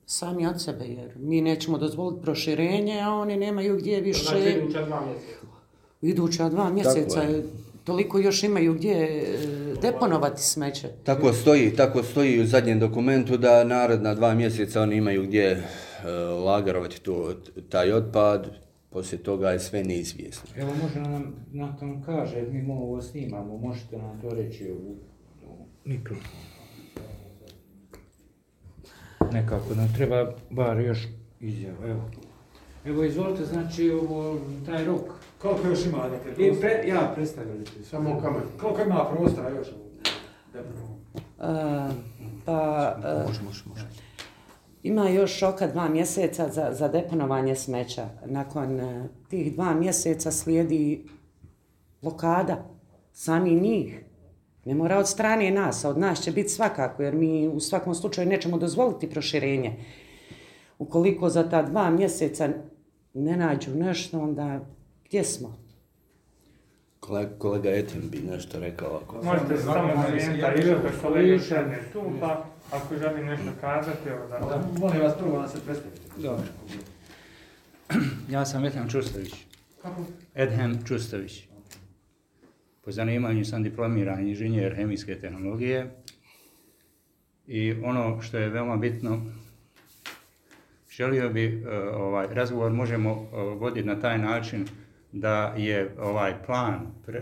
Sami 0.07 0.47
od 0.47 0.63
sebe, 0.63 0.85
jer 0.85 1.11
mi 1.17 1.41
nećemo 1.41 1.79
dozvoliti 1.79 2.23
proširenje, 2.23 3.01
a 3.01 3.11
oni 3.11 3.37
nemaju 3.37 3.77
gdje 3.77 4.01
više... 4.01 4.25
Znači, 4.25 4.59
iduća 4.59 4.85
dva 4.85 5.01
mjeseca. 5.07 5.47
Iduća 6.03 6.49
dva 6.49 6.71
mjeseca, 6.71 7.23
je. 7.23 7.45
toliko 7.85 8.19
još 8.19 8.43
imaju 8.43 8.75
gdje 8.75 8.95
e, 8.95 9.60
deponovati 9.83 10.43
smeće. 10.43 10.89
Tako 11.05 11.33
stoji, 11.33 11.77
tako 11.77 12.03
stoji 12.03 12.41
u 12.41 12.47
zadnjem 12.47 12.81
dokumentu 12.81 13.37
da 13.37 13.65
naredna 13.65 14.15
dva 14.15 14.35
mjeseca 14.35 14.83
oni 14.83 14.97
imaju 14.97 15.23
gdje 15.23 15.51
e, 15.51 15.63
lagarovati 16.45 17.01
to, 17.01 17.35
taj 17.69 17.93
otpad, 17.93 18.51
poslije 18.91 19.23
toga 19.23 19.51
je 19.51 19.61
sve 19.61 19.85
neizvjesno. 19.85 20.51
Evo 20.57 20.71
može 20.83 21.01
nam, 21.01 21.35
nam 21.53 21.77
to 21.79 22.07
kaže, 22.07 22.43
mi 22.43 22.73
ovo 22.73 23.03
snimamo, 23.03 23.57
možete 23.57 23.99
nam 23.99 24.21
to 24.21 24.31
reći 24.31 24.73
u, 24.73 24.95
u 25.49 25.67
mikrofon. 25.85 26.31
Nekako 29.33 29.75
nam 29.75 29.93
treba 29.95 30.33
bar 30.51 30.81
još 30.81 31.09
izjava, 31.41 31.89
evo. 31.89 32.11
Evo 32.85 33.05
izvolite, 33.05 33.45
znači 33.45 33.91
ovo, 33.91 34.39
taj 34.67 34.85
rok. 34.85 35.01
Koliko 35.39 35.69
još 35.69 35.87
ima 35.87 36.09
da 36.09 36.19
te 36.19 36.47
I 36.47 36.61
pre, 36.61 36.85
ja 36.89 37.13
predstavljam 37.15 37.65
ti. 37.65 37.85
Samo 37.85 38.21
kamen. 38.21 38.43
Koliko 38.61 38.83
ima 38.83 39.07
prostora 39.13 39.49
još 39.49 39.69
u 39.69 40.09
deponiju? 40.53 40.91
E, 41.41 41.95
pa, 42.45 42.97
e, 43.05 43.27
Može, 43.29 43.43
može, 43.43 43.63
može. 43.67 43.87
Ima 44.83 45.09
još 45.09 45.43
oka 45.43 45.67
dva 45.67 45.89
mjeseca 45.89 46.49
za, 46.49 46.69
za 46.73 46.89
deponovanje 46.89 47.55
smeća. 47.55 48.09
Nakon 48.27 48.81
e, 48.81 49.09
tih 49.29 49.55
dva 49.55 49.75
mjeseca 49.75 50.31
slijedi 50.31 51.05
blokada 52.03 52.65
sami 53.13 53.61
njih. 53.61 54.05
Ne 54.65 54.75
mora 54.75 54.99
od 54.99 55.09
strane 55.09 55.51
nas, 55.51 55.85
a 55.85 55.89
od 55.89 55.99
nas 55.99 56.23
će 56.23 56.33
biti 56.33 56.49
svakako, 56.49 57.03
jer 57.03 57.15
mi 57.15 57.49
u 57.49 57.61
svakom 57.61 57.95
slučaju 57.95 58.29
nećemo 58.29 58.59
dozvoliti 58.59 59.11
proširenje. 59.11 59.77
Ukoliko 60.81 61.29
za 61.29 61.49
ta 61.49 61.63
dva 61.63 61.91
mjeseca 61.91 62.49
ne 63.15 63.37
nađu 63.37 63.71
nešto, 63.75 64.21
onda 64.21 64.61
gdje 65.05 65.25
smo? 65.25 65.59
Kolega, 67.01 67.31
kolega 67.39 67.71
Etin 67.71 68.11
bi 68.11 68.19
nešto 68.19 68.61
rekao 68.61 69.01
ako... 69.05 69.23
Možete 69.25 69.57
samo 69.57 70.05
se- 70.21 70.27
ili 70.59 70.71
da 70.71 70.91
kolega 71.03 71.39
šedne 71.39 71.79
tu, 71.93 72.03
pa 72.21 72.45
ako 72.73 72.97
želim 72.97 73.27
nešto 73.27 73.51
kazati, 73.61 74.09
evo 74.09 74.27
da... 74.29 74.39
Da, 74.39 74.63
Molim 74.79 75.01
vas 75.01 75.15
prvo 75.19 75.43
da 75.43 75.49
se 75.49 75.59
predstavite. 75.65 76.01
Dobro. 76.17 76.45
Ja 78.31 78.45
sam 78.45 78.65
Edhem 78.65 78.89
Čustović. 78.89 79.35
Kako? 79.83 80.03
Edhem 80.35 80.85
Čustović. 80.85 81.45
Po 82.85 82.91
zanimanju 82.93 83.45
sam 83.45 83.63
diplomiran 83.63 84.29
inženjer 84.29 84.75
hemijske 84.77 85.21
tehnologije 85.21 85.91
i 87.47 87.73
ono 87.85 88.23
što 88.23 88.39
je 88.39 88.49
veoma 88.49 88.77
bitno, 88.77 89.23
želio 91.01 91.31
bi 91.31 91.45
eh, 91.45 91.79
ovaj 91.95 92.27
razgovor 92.35 92.73
možemo 92.73 93.11
eh, 93.11 93.37
voditi 93.59 93.89
na 93.89 94.01
taj 94.01 94.19
način 94.19 94.67
da 95.13 95.55
je 95.57 95.95
ovaj 96.01 96.35
plan 96.47 96.75
eh, 96.75 97.21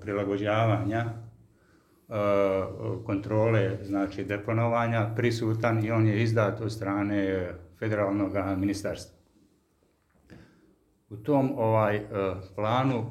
prilagođavanja 0.00 1.04
kontrole, 3.06 3.78
znači 3.82 4.24
deponovanja, 4.24 5.10
prisutan 5.16 5.84
i 5.84 5.90
on 5.90 6.06
je 6.06 6.22
izdat 6.22 6.60
od 6.60 6.72
strane 6.72 7.50
federalnog 7.78 8.32
ministarstva. 8.58 9.16
U 11.08 11.16
tom 11.16 11.52
ovaj 11.56 12.02
planu 12.54 13.04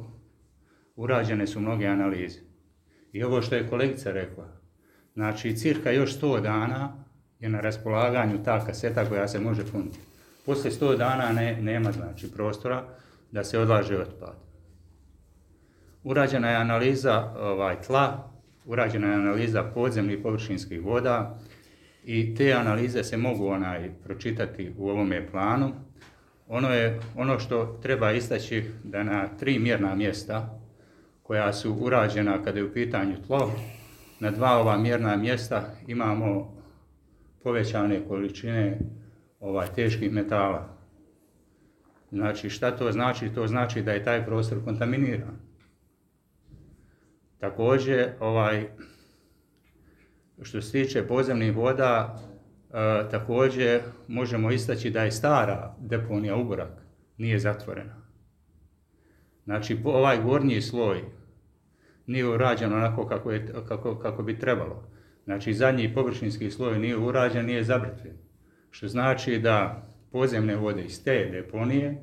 urađene 0.95 1.47
su 1.47 1.59
mnoge 1.59 1.87
analize. 1.87 2.39
I 3.11 3.23
ovo 3.23 3.41
što 3.41 3.55
je 3.55 3.67
kolegica 3.69 4.11
rekla, 4.11 4.47
znači 5.13 5.55
cirka 5.55 5.91
još 5.91 6.19
100 6.19 6.41
dana 6.41 7.04
je 7.39 7.49
na 7.49 7.61
raspolaganju 7.61 8.43
ta 8.43 8.65
kaseta 8.65 9.05
koja 9.05 9.27
se 9.27 9.39
može 9.39 9.71
puniti. 9.71 9.99
Posle 10.45 10.71
100 10.71 10.97
dana 10.97 11.31
ne, 11.31 11.61
nema 11.61 11.91
znači 11.91 12.31
prostora 12.31 12.83
da 13.31 13.43
se 13.43 13.59
odlaže 13.59 13.97
otpad. 13.97 14.35
Urađena 16.03 16.49
je 16.49 16.55
analiza 16.55 17.33
ovaj, 17.39 17.81
tla, 17.81 18.31
urađena 18.65 19.07
je 19.07 19.13
analiza 19.15 19.63
podzemnih 19.63 20.19
površinskih 20.23 20.81
voda 20.81 21.39
i 22.05 22.35
te 22.35 22.53
analize 22.53 23.03
se 23.03 23.17
mogu 23.17 23.47
onaj 23.47 23.89
pročitati 24.03 24.73
u 24.77 24.89
ovome 24.89 25.27
planu. 25.27 25.71
Ono 26.47 26.69
je 26.69 26.99
ono 27.15 27.39
što 27.39 27.79
treba 27.81 28.11
istaći 28.11 28.63
da 28.83 29.03
na 29.03 29.27
tri 29.27 29.59
mjerna 29.59 29.95
mjesta 29.95 30.59
koja 31.23 31.53
su 31.53 31.73
urađena 31.73 32.43
kada 32.43 32.59
je 32.59 32.65
u 32.65 32.73
pitanju 32.73 33.15
tlo, 33.27 33.51
na 34.19 34.31
dva 34.31 34.57
ova 34.57 34.77
mjerna 34.77 35.15
mjesta 35.15 35.63
imamo 35.87 36.54
povećane 37.45 38.07
količine 38.07 38.79
ovaj 39.39 39.67
teških 39.75 40.11
metala. 40.11 40.77
Znači 42.11 42.49
šta 42.49 42.71
to 42.71 42.91
znači? 42.91 43.29
To 43.35 43.47
znači 43.47 43.81
da 43.81 43.91
je 43.91 44.03
taj 44.03 44.25
prostor 44.25 44.63
kontaminiran. 44.63 45.37
Također, 47.39 48.09
ovaj, 48.19 48.67
što 50.41 50.61
se 50.61 50.71
tiče 50.71 51.07
podzemnih 51.07 51.55
voda, 51.55 52.19
e, 52.73 53.09
također 53.11 53.81
možemo 54.07 54.51
istaći 54.51 54.89
da 54.89 55.03
je 55.03 55.11
stara 55.11 55.75
deponija 55.79 56.35
Uborak 56.35 56.73
nije 57.17 57.39
zatvorena. 57.39 57.95
Znači, 59.43 59.77
ovaj 59.83 60.21
gornji 60.23 60.61
sloj 60.61 61.03
nije 62.07 62.27
urađen 62.27 62.73
onako 62.73 63.07
kako, 63.07 63.31
je, 63.31 63.53
kako, 63.67 63.99
kako 63.99 64.23
bi 64.23 64.39
trebalo. 64.39 64.94
Znači, 65.25 65.53
zadnji 65.53 65.93
površinski 65.93 66.51
sloj 66.51 66.79
nije 66.79 66.97
urađen, 66.97 67.45
nije 67.45 67.63
zabrtven. 67.63 68.13
Što 68.71 68.87
znači 68.87 69.39
da 69.39 69.83
podzemne 70.11 70.55
vode 70.55 70.83
iz 70.83 71.03
te 71.03 71.29
deponije 71.31 72.01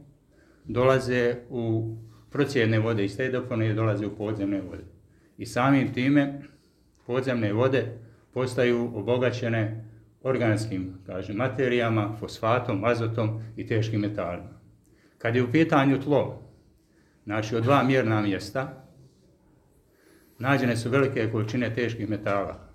dolaze 0.65 1.37
u 1.51 1.95
procijene 2.31 2.79
vode 2.79 3.05
iz 3.05 3.17
te 3.17 3.29
deponije 3.29 3.75
dolaze 3.75 4.07
u 4.07 4.17
podzemne 4.17 4.61
vode. 4.61 4.85
I 5.39 5.47
samim 5.47 5.93
time 5.93 6.43
podzemne 7.07 7.53
vode 7.53 7.99
postaju 8.33 8.91
obogaćene 8.95 9.85
organskim 10.23 10.95
kažem, 11.07 11.37
materijama, 11.37 12.17
fosfatom, 12.21 12.85
azotom 12.85 13.43
i 13.57 13.67
teškim 13.67 14.01
metalima. 14.01 14.61
Kad 15.19 15.37
je 15.37 15.43
u 15.43 15.53
pitanju 15.53 16.03
tlo, 16.03 16.43
znači 17.25 17.57
od 17.57 17.63
dva 17.63 17.83
mjerna 17.83 18.21
mjesta, 18.21 18.85
nađene 20.39 20.77
su 20.77 20.91
velike 20.91 21.31
količine 21.33 21.75
teških 21.75 22.11
metala. 22.11 22.72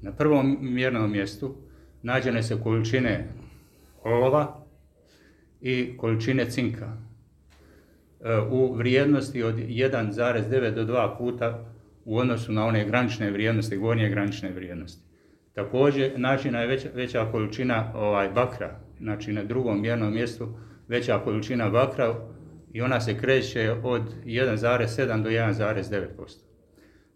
Na 0.00 0.12
prvom 0.12 0.58
mjernom 0.60 1.12
mjestu 1.12 1.54
nađene 2.02 2.42
su 2.42 2.58
količine 2.62 3.28
olova 4.02 4.64
i 5.60 5.96
količine 5.96 6.50
cinka 6.50 6.86
e, 8.20 8.38
u 8.50 8.74
vrijednosti 8.74 9.42
od 9.42 9.54
1,9 9.54 10.74
do 10.74 10.84
2 10.84 11.18
puta 11.18 11.72
u 12.04 12.18
odnosu 12.18 12.52
na 12.52 12.66
one 12.66 12.84
granične 12.84 13.30
vrijednosti, 13.30 13.76
gornje 13.76 14.08
granične 14.08 14.50
vrijednosti. 14.52 15.02
Također, 15.54 16.12
nađena 16.16 16.60
je 16.60 16.66
veća, 16.66 16.88
veća 16.94 17.28
količina 17.32 17.92
ovaj, 17.94 18.28
bakra, 18.28 18.80
znači 18.98 19.32
na 19.32 19.44
drugom 19.44 19.80
mjernom 19.80 20.14
mjestu 20.14 20.48
veća 20.88 21.18
količina 21.24 21.70
bakra 21.70 22.14
i 22.72 22.80
ona 22.80 23.00
se 23.00 23.18
kreće 23.18 23.74
od 23.82 24.02
1,7 24.24 25.22
do 25.22 25.30
1,9%. 25.30 26.06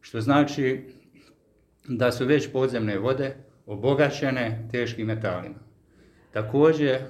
Što 0.00 0.20
znači 0.20 0.86
da 1.88 2.12
su 2.12 2.26
već 2.26 2.52
podzemne 2.52 2.98
vode 2.98 3.34
obogaćene 3.66 4.68
teškim 4.70 5.06
metalima. 5.06 5.58
Također, 6.32 6.94
e, 6.94 7.00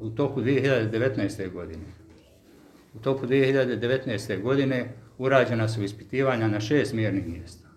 u 0.00 0.10
toku 0.10 0.40
2019. 0.40 1.52
godine. 1.52 1.84
U 2.94 2.98
toku 2.98 3.26
2019. 3.26 4.42
godine 4.42 4.88
urađena 5.18 5.68
su 5.68 5.82
ispitivanja 5.82 6.48
na 6.48 6.60
šest 6.60 6.92
mjernih 6.92 7.26
mjesta. 7.26 7.68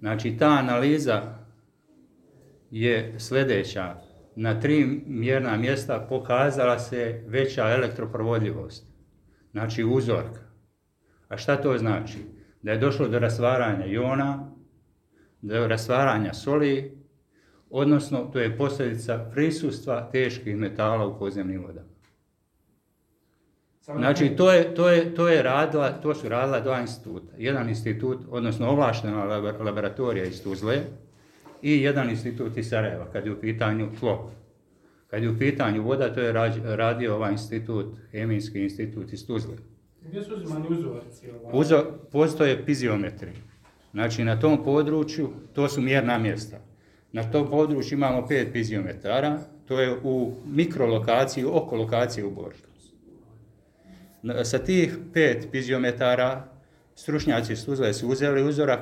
Znači, 0.00 0.36
ta 0.38 0.48
analiza 0.48 1.38
je 2.70 3.14
sljedeća. 3.18 3.94
Na 4.36 4.60
tri 4.60 5.02
mjerna 5.06 5.56
mjesta 5.56 6.06
pokazala 6.08 6.78
se 6.78 7.24
veća 7.26 7.70
elektroprovodljivost. 7.70 8.86
Znači, 9.50 9.84
uzorka. 9.84 10.40
A 11.28 11.36
šta 11.36 11.56
to 11.56 11.78
znači? 11.78 12.18
Da 12.62 12.72
je 12.72 12.78
došlo 12.78 13.08
do 13.08 13.18
rasvaranja 13.18 13.84
jona, 13.84 14.50
do 15.42 15.68
rasvaranja 15.68 16.34
soli, 16.34 16.98
odnosno 17.70 18.30
to 18.32 18.38
je 18.38 18.56
posljedica 18.56 19.30
prisustva 19.32 20.08
teških 20.12 20.56
metala 20.56 21.06
u 21.06 21.18
podzemnim 21.18 21.62
vodama. 21.62 21.88
Znači, 23.96 24.28
to, 24.36 24.52
je, 24.52 24.74
to, 24.74 24.88
je, 24.88 25.14
to, 25.14 25.28
je 25.28 25.42
radila, 25.42 25.92
to 25.92 26.14
su 26.14 26.28
radila 26.28 26.60
dva 26.60 26.80
instituta. 26.80 27.32
Jedan 27.38 27.68
institut, 27.68 28.18
odnosno 28.30 28.68
ovlaštena 28.68 29.24
laboratorija 29.60 30.24
iz 30.24 30.42
Tuzle 30.42 30.78
i 31.62 31.82
jedan 31.82 32.10
institut 32.10 32.56
iz 32.56 32.68
Sarajeva, 32.68 33.06
kad 33.12 33.26
je 33.26 33.32
u 33.32 33.40
pitanju 33.40 33.88
tlo. 34.00 34.30
Kad 35.06 35.22
je 35.22 35.30
u 35.30 35.38
pitanju 35.38 35.82
voda, 35.82 36.14
to 36.14 36.20
je 36.20 36.32
radio 36.76 37.14
ovaj 37.14 37.32
institut, 37.32 37.86
hemijski 38.10 38.62
institut 38.62 39.12
iz 39.12 39.26
Tuzle. 39.26 39.56
Gdje 40.02 40.22
su 40.22 40.34
uzimani 40.34 40.66
uzorci? 40.70 41.26
Uzo, 41.52 41.84
postoje 42.12 42.66
piziometri. 42.66 43.32
Znači, 43.92 44.24
na 44.24 44.40
tom 44.40 44.64
području, 44.64 45.30
to 45.52 45.68
su 45.68 45.80
mjerna 45.80 46.18
mjesta. 46.18 46.56
Na 47.12 47.30
tom 47.30 47.50
području 47.50 47.98
imamo 47.98 48.26
pet 48.26 48.52
piziometara, 48.52 49.38
to 49.68 49.80
je 49.80 49.98
u 50.02 50.32
mikrolokaciji, 50.46 51.44
oko 51.44 51.76
lokacije 51.76 52.24
u 52.24 52.30
Borču. 52.30 52.68
Sa 54.44 54.58
tih 54.58 54.98
pet 55.12 55.48
piziometara 55.52 56.44
stručnjaci 56.94 57.52
iz 57.52 57.66
su 57.92 58.08
uzeli 58.08 58.42
uzorak 58.42 58.80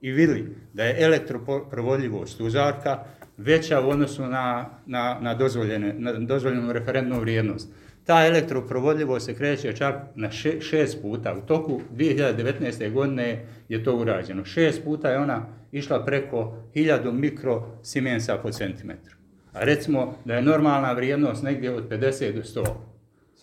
i 0.00 0.10
vidjeli 0.10 0.56
da 0.72 0.84
je 0.84 1.04
elektroprovodljivost 1.04 2.40
uzorka 2.40 3.04
veća 3.36 3.80
u 3.80 3.88
odnosu 3.88 4.26
na, 4.26 4.70
na, 4.86 5.18
na, 5.20 5.34
dozvoljene, 5.34 5.94
na 5.98 6.12
dozvoljenu 6.12 6.72
referentnu 6.72 7.20
vrijednost. 7.20 7.68
Ta 8.06 8.26
elektroprovodljivost 8.26 9.26
se 9.26 9.34
kreće 9.34 9.72
čak 9.76 9.94
na 10.14 10.30
še, 10.30 10.60
šest 10.60 11.02
puta. 11.02 11.34
U 11.34 11.46
toku 11.46 11.80
2019. 11.96 12.92
godine 12.92 13.46
je 13.68 13.84
to 13.84 13.96
urađeno. 13.96 14.44
Šest 14.44 14.84
puta 14.84 15.10
je 15.10 15.18
ona 15.18 15.46
išla 15.72 16.04
preko 16.04 16.54
1000 16.74 17.12
mikrosimensa 17.12 18.36
po 18.36 18.50
centimetru. 18.50 19.16
A 19.52 19.64
recimo 19.64 20.14
da 20.24 20.34
je 20.34 20.42
normalna 20.42 20.92
vrijednost 20.92 21.42
negdje 21.42 21.74
od 21.74 21.88
50 21.88 22.32
do 22.32 22.42
100 22.42 22.66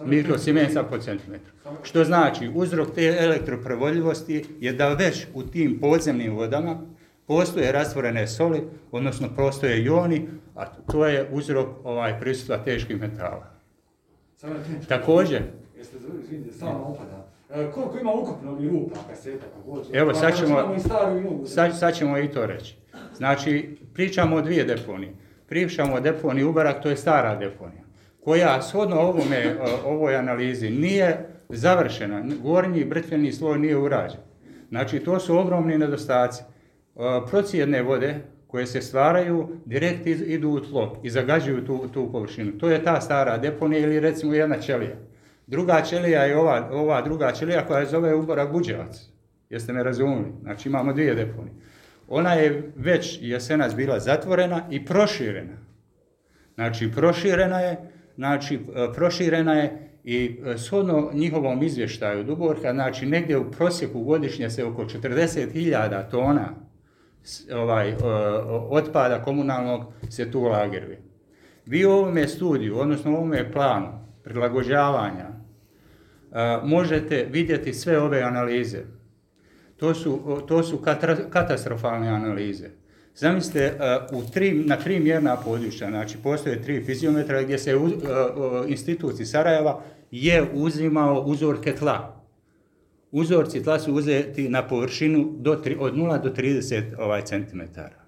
mikrosimensa 0.05 0.83
po 0.83 0.97
centimetru. 0.97 1.53
Što 1.83 2.03
znači, 2.03 2.51
uzrok 2.55 2.95
te 2.95 3.17
elektroprovodljivosti 3.19 4.45
je 4.59 4.73
da 4.73 4.93
već 4.93 5.25
u 5.33 5.43
tim 5.43 5.79
podzemnim 5.79 6.35
vodama 6.35 6.81
postoje 7.27 7.71
rastvorene 7.71 8.27
soli, 8.27 8.61
odnosno 8.91 9.29
postoje 9.35 9.83
ioni, 9.83 10.27
a 10.55 10.65
to 10.65 11.05
je 11.05 11.27
uzrok 11.31 11.67
ovaj 11.83 12.19
prisutstva 12.19 12.57
teških 12.57 13.01
metala. 13.01 13.52
Također, 14.87 15.41
Jeste 15.77 15.97
izvinite, 16.23 16.51
stalno 16.51 16.83
opada. 16.83 17.27
E, 17.49 17.71
koliko 17.71 17.97
ima 17.97 18.11
ukupno 18.13 18.57
rupa, 18.71 18.95
kaseta, 19.09 19.45
kako 19.45 19.71
hoće? 19.71 19.89
Evo, 19.93 20.13
sad 20.13 20.19
znači, 20.35 20.37
ćemo- 20.37 21.45
sad, 21.45 21.79
sad 21.79 21.93
ćemo 21.95 22.17
i 22.17 22.31
to 22.31 22.45
reći. 22.45 22.75
Znači, 23.17 23.77
pričamo 23.93 24.35
o 24.35 24.41
dvije 24.41 24.63
deponije. 24.65 25.13
Pričamo 25.47 25.95
o 25.95 25.99
deponiji 25.99 26.43
Ubarak, 26.45 26.83
to 26.83 26.89
je 26.89 26.97
stara 26.97 27.35
deponija, 27.35 27.83
koja 28.23 28.61
shodno 28.61 28.95
ovome, 28.95 29.55
o, 29.85 29.89
ovoj 29.89 30.15
analizi 30.15 30.69
nije 30.69 31.25
završena, 31.49 32.23
gornji 32.43 32.85
brtveni 32.85 33.31
sloj 33.31 33.59
nije 33.59 33.77
urađen. 33.77 34.19
Znači, 34.69 34.99
to 34.99 35.19
su 35.19 35.37
ogromni 35.37 35.77
nedostaci. 35.77 36.43
E, 36.43 36.99
Procijedne 37.29 37.81
vode 37.81 38.15
koje 38.53 38.65
se 38.67 38.81
stvaraju, 38.81 39.49
direkt 39.65 40.07
iz- 40.07 40.21
idu 40.21 40.49
u 40.49 40.59
tlo 40.59 40.99
i 41.03 41.09
zagađuju 41.09 41.65
tu, 41.65 41.87
tu 41.93 42.11
površinu. 42.11 42.51
To 42.57 42.69
je 42.69 42.83
ta 42.83 43.01
stara 43.01 43.37
deponija 43.37 43.79
ili 43.79 43.99
recimo 43.99 44.33
jedna 44.33 44.59
ćelija. 44.59 44.95
Druga 45.47 45.81
ćelija 45.81 46.23
je 46.23 46.37
ova, 46.37 46.69
ova 46.71 47.01
druga 47.01 47.31
ćelija 47.31 47.65
koja 47.65 47.79
je 47.79 47.85
zove 47.85 48.15
Uborak 48.15 48.51
Buđevac. 48.51 49.09
Jeste 49.49 49.73
me 49.73 49.83
razumili? 49.83 50.25
Znači 50.41 50.69
imamo 50.69 50.93
dvije 50.93 51.15
deponije. 51.15 51.53
Ona 52.07 52.33
je 52.33 52.71
već 52.75 53.19
jesenas 53.21 53.75
bila 53.75 53.99
zatvorena 53.99 54.67
i 54.71 54.85
proširena. 54.85 55.57
Znači 56.55 56.91
proširena 56.95 57.59
je, 57.59 57.77
znači 58.15 58.55
e, 58.55 58.93
proširena 58.95 59.53
je 59.53 59.89
i 60.03 60.39
e, 60.45 60.57
shodno 60.57 61.11
njihovom 61.13 61.63
izvještaju 61.63 62.23
Duborka, 62.23 62.73
znači 62.73 63.05
negdje 63.05 63.37
u 63.37 63.51
prosjeku 63.51 64.03
godišnje 64.03 64.49
se 64.49 64.65
oko 64.65 64.83
40.000 64.85 66.09
tona 66.11 66.72
ovaj, 67.55 67.95
otpada 68.69 69.23
komunalnog 69.23 69.93
se 70.09 70.31
tu 70.31 70.41
lageruje. 70.41 71.01
Vi 71.65 71.85
u 71.85 71.91
ovome 71.91 72.27
studiju, 72.27 72.79
odnosno 72.79 73.11
u 73.11 73.15
ovome 73.15 73.51
planu 73.51 73.87
prilagođavanja, 74.23 75.29
možete 76.63 77.27
vidjeti 77.31 77.73
sve 77.73 77.99
ove 77.99 78.21
analize. 78.21 78.79
To 79.77 79.93
su, 79.93 80.41
to 80.47 80.63
su 80.63 80.81
katastrofalne 81.29 82.07
analize. 82.07 82.69
Zamislite, 83.15 83.77
u 84.11 84.23
tri, 84.33 84.63
na 84.65 84.75
tri 84.75 84.99
mjerna 84.99 85.37
područja, 85.37 85.89
znači 85.89 86.17
postoje 86.23 86.61
tri 86.61 86.83
fiziometra 86.83 87.43
gdje 87.43 87.57
se 87.57 87.75
u, 87.75 87.87
a, 87.87 88.63
institut 88.67 89.19
iz 89.19 89.31
Sarajeva 89.31 89.81
je 90.11 90.45
uzimao 90.53 91.21
uzorke 91.21 91.75
tla. 91.75 92.12
Uzorci 93.13 93.63
tla 93.63 93.79
su 93.79 93.93
uzeti 93.93 94.49
na 94.49 94.67
površinu 94.67 95.35
do, 95.37 95.55
tri- 95.55 95.77
od 95.79 95.95
0 95.95 96.21
do 96.23 96.29
30 96.29 96.83
ovaj, 96.99 97.21
centimetara. 97.21 98.03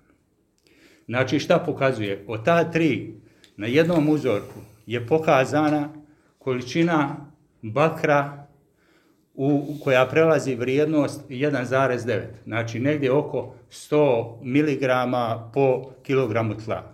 Znači 1.06 1.40
šta 1.40 1.60
pokazuje? 1.60 2.24
Od 2.28 2.46
ta 2.46 2.72
tri 2.72 3.14
na 3.58 3.68
jednom 3.68 4.10
uzorku 4.10 4.60
je 4.86 5.08
pokazana 5.08 5.90
količina 6.40 7.16
bakra 7.62 8.48
u, 9.34 9.76
koja 9.84 10.06
prelazi 10.06 10.56
vrijednost 10.56 11.30
1,9. 11.30 12.22
Znači 12.44 12.80
negdje 12.80 13.12
oko 13.12 13.56
100 13.70 14.42
mg 14.44 14.86
po 15.54 15.92
kilogramu 16.04 16.58
tla. 16.58 16.94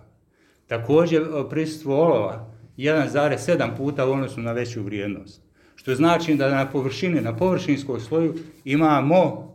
Također 0.66 1.22
prisustvo 1.50 1.96
olova 1.96 2.50
1,7 2.76 3.76
puta 3.76 4.06
u 4.06 4.12
odnosu 4.12 4.40
na 4.40 4.52
veću 4.52 4.82
vrijednost. 4.82 5.51
Što 5.82 5.94
znači 5.94 6.34
da 6.34 6.50
na 6.50 6.70
površini, 6.70 7.20
na 7.20 7.36
površinskom 7.36 8.00
sloju 8.00 8.34
imamo 8.64 9.52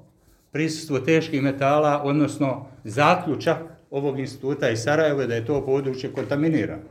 prisustvo 0.51 0.99
teških 0.99 1.41
metala, 1.41 2.01
odnosno 2.03 2.65
zaključak 2.83 3.57
ovog 3.91 4.19
instituta 4.19 4.69
iz 4.69 4.79
Sarajeva 4.79 5.25
da 5.25 5.35
je 5.35 5.45
to 5.45 5.65
područje 5.65 6.11
kontaminirano. 6.11 6.83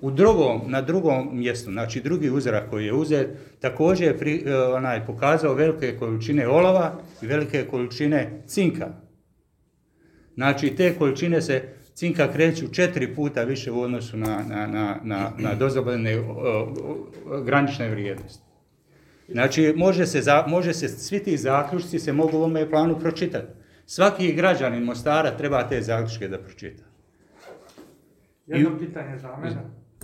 U 0.00 0.10
drugom, 0.10 0.60
na 0.66 0.82
drugom 0.82 1.28
mjestu, 1.32 1.70
znači 1.70 2.00
drugi 2.00 2.30
uzorak 2.30 2.70
koji 2.70 2.86
je 2.86 2.92
uzet, 2.92 3.28
također 3.60 4.06
je 4.06 4.18
pri, 4.18 4.42
e, 4.46 4.56
onaj, 4.56 5.06
pokazao 5.06 5.54
velike 5.54 5.96
količine 5.98 6.48
olova 6.48 7.00
i 7.22 7.26
velike 7.26 7.64
količine 7.70 8.42
cinka. 8.46 8.88
Znači 10.34 10.76
te 10.76 10.94
količine 10.98 11.42
se 11.42 11.62
cinka 11.98 12.32
kreću 12.32 12.68
četiri 12.72 13.14
puta 13.14 13.42
više 13.42 13.70
u 13.70 13.80
odnosu 13.80 14.16
na, 14.16 14.42
na, 14.48 14.66
na, 14.66 14.96
na, 15.02 15.30
na 15.38 15.54
dozvoljene 15.54 16.18
o, 16.18 16.68
granične 17.44 17.88
vrijednosti. 17.88 18.44
Znači, 19.28 19.74
može 19.76 20.06
se, 20.06 20.20
za, 20.20 20.44
može 20.46 20.74
se, 20.74 20.88
svi 20.88 21.22
ti 21.22 21.36
zaključci 21.36 21.98
se 21.98 22.12
mogu 22.12 22.36
u 22.36 22.40
ovome 22.40 22.70
planu 22.70 22.98
pročitati. 23.00 23.52
Svaki 23.86 24.32
građanin 24.32 24.84
Mostara 24.84 25.36
treba 25.36 25.68
te 25.68 25.82
zaključke 25.82 26.28
da 26.28 26.38
pročita. 26.38 26.84
Jedno 28.46 28.70
I- 28.76 28.86
pitanje 28.86 29.18
za 29.18 29.36
mene. 29.36 29.56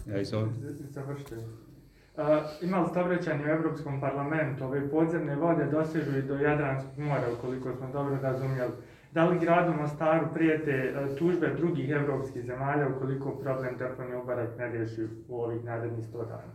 Ja 0.07 0.21
izvolim. 0.21 0.53
Završite. 0.91 1.37
Uh, 1.37 2.23
imali 2.63 2.89
ste 2.89 3.01
obraćanje 3.01 3.45
u 3.45 3.49
Europskom 3.49 4.01
parlamentu, 4.01 4.65
ove 4.65 4.91
podzemne 4.91 5.37
vode 5.37 5.65
dosežu 5.65 6.19
i 6.19 6.23
do 6.23 6.35
Jadranskog 6.35 6.99
mora, 6.99 7.33
ukoliko 7.39 7.77
smo 7.77 7.93
dobro 7.93 8.19
razumjeli. 8.23 8.73
Da 9.15 9.25
li 9.25 9.39
gradu 9.39 9.73
Mostaru 9.81 10.27
prijete 10.35 10.71
e, 10.71 11.17
tužbe 11.17 11.55
drugih 11.57 11.91
evropskih 11.91 12.45
zemalja 12.47 12.89
ukoliko 12.97 13.31
problem 13.31 13.77
deponije 13.79 14.17
Ubarak 14.17 14.59
ne 14.59 14.73
riješi 14.73 15.03
u 15.29 15.43
ovih 15.43 15.65
narednih 15.65 16.07
100 16.15 16.19
dana? 16.29 16.53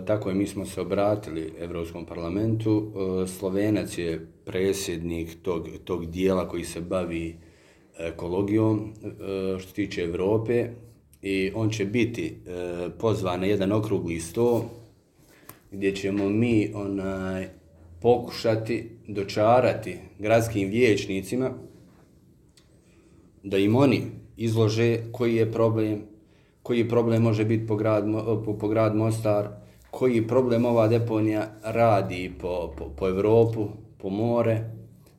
E, 0.00 0.04
tako 0.04 0.28
je, 0.28 0.34
mi 0.34 0.46
smo 0.46 0.64
se 0.64 0.80
obratili 0.80 1.52
Evropskom 1.60 2.06
parlamentu. 2.06 2.92
E, 3.24 3.26
Slovenac 3.26 3.98
je 3.98 4.26
presjednik 4.44 5.42
tog, 5.42 5.68
tog 5.84 6.06
dijela 6.06 6.48
koji 6.48 6.64
se 6.64 6.80
bavi 6.80 7.36
ekologijom 7.98 8.92
e, 9.04 9.58
što 9.58 9.72
tiče 9.72 10.02
Evrope 10.02 10.68
i 11.22 11.52
on 11.54 11.70
će 11.70 11.84
biti 11.84 12.26
e, 12.46 12.88
pozvan 12.98 13.40
na 13.40 13.46
jedan 13.46 13.72
okrugli 13.72 14.20
sto 14.20 14.64
gdje 15.70 15.94
ćemo 15.94 16.28
mi 16.28 16.72
onaj, 16.74 17.48
pokušati 18.00 18.95
dočarati 19.08 19.98
gradskim 20.18 20.68
vijećnicima 20.68 21.50
da 23.42 23.58
im 23.58 23.76
oni 23.76 24.02
izlože 24.36 24.98
koji 25.12 25.36
je 25.36 25.52
problem, 25.52 26.02
koji 26.62 26.88
problem 26.88 27.22
može 27.22 27.44
biti 27.44 27.66
po 27.66 27.76
grad, 27.76 28.04
po, 28.44 28.58
po 28.60 28.68
grad 28.68 28.96
Mostar, 28.96 29.48
koji 29.90 30.26
problem 30.26 30.64
ova 30.64 30.88
deponija 30.88 31.48
radi 31.62 32.32
po, 32.40 32.74
po, 32.78 32.88
po 32.96 33.08
Evropu, 33.08 33.68
po 33.98 34.10
more, 34.10 34.70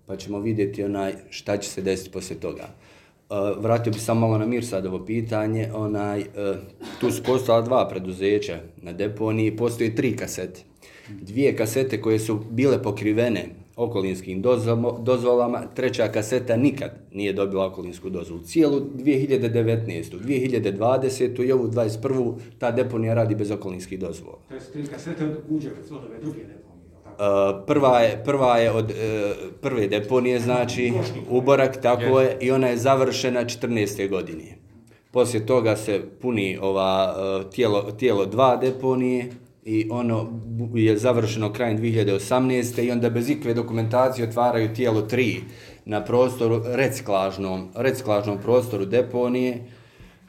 pa 0.06 0.16
ćemo 0.16 0.40
vidjeti 0.40 0.84
onaj 0.84 1.14
šta 1.30 1.58
će 1.58 1.70
se 1.70 1.82
desiti 1.82 2.12
poslije 2.12 2.40
toga. 2.40 2.68
Uh, 3.30 3.64
vratio 3.64 3.94
bi 3.94 4.00
samo 4.00 4.20
malo 4.20 4.38
na 4.38 4.46
mir 4.46 4.66
sad 4.66 4.86
ovo 4.86 5.06
pitanje, 5.06 5.70
onaj, 5.74 6.20
uh, 6.22 6.28
tu 7.00 7.12
su 7.12 7.24
postala 7.24 7.62
dva 7.62 7.88
preduzeća 7.90 8.60
na 8.78 8.94
deponiji, 8.94 9.58
postoje 9.58 9.96
tri 9.96 10.16
kasete. 10.18 10.62
Dvije 11.10 11.56
kasete 11.56 12.02
koje 12.02 12.20
su 12.20 12.40
bile 12.52 12.84
pokrivene 12.84 13.46
okolinskim 13.78 14.42
dozvolama, 15.00 15.64
treća 15.76 16.08
kaseta 16.08 16.58
nikad 16.58 16.92
nije 17.12 17.34
dobila 17.34 17.66
okolinsku 17.66 18.10
dozvolu. 18.10 18.44
Cijelu 18.44 18.80
2019. 18.80 20.20
2020. 20.20 21.46
i 21.46 21.52
ovu 21.52 21.68
21. 21.68 22.34
ta 22.60 22.72
deponija 22.72 23.14
radi 23.14 23.36
bez 23.36 23.52
okolinskih 23.52 24.00
dozvola. 24.00 24.38
To 24.50 24.56
je 24.56 24.60
tri 24.74 24.86
kasete 24.86 25.26
od 25.26 25.38
Uđevac, 25.50 25.92
od 25.92 25.98
ove 25.98 26.20
druge 26.22 26.40
deponije? 26.40 26.58
Uh, 27.06 27.66
prva 27.68 28.00
je, 28.00 28.22
prva 28.26 28.58
je 28.58 28.72
od 28.72 28.86
uh, 28.86 28.98
prve 29.62 29.88
deponije, 29.88 30.40
znači 30.40 30.94
Uborak, 31.30 31.82
tako 31.82 32.22
je, 32.22 32.38
i 32.42 32.52
ona 32.52 32.68
je 32.68 32.78
završena 32.78 33.46
14. 33.46 34.10
godine. 34.10 34.58
Poslije 35.12 35.46
toga 35.46 35.76
se 35.76 36.02
puni 36.22 36.58
ova 36.62 37.16
uh, 37.16 37.52
tijelo, 37.52 37.82
tijelo 37.92 38.26
dva 38.26 38.56
deponije 38.56 39.30
i 39.68 39.88
ono 39.92 40.28
je 40.74 40.98
završeno 40.98 41.54
krajem 41.54 41.78
2018. 41.78 42.84
i 42.84 42.92
onda 42.92 43.10
bez 43.10 43.30
ikve 43.30 43.54
dokumentacije 43.54 44.28
otvaraju 44.28 44.74
tijelo 44.74 45.02
3 45.02 45.40
na 45.86 46.04
prostoru 46.06 46.62
reciklažnom, 46.66 47.68
reciklažnom 47.76 48.38
prostoru 48.38 48.86
deponije 48.86 49.64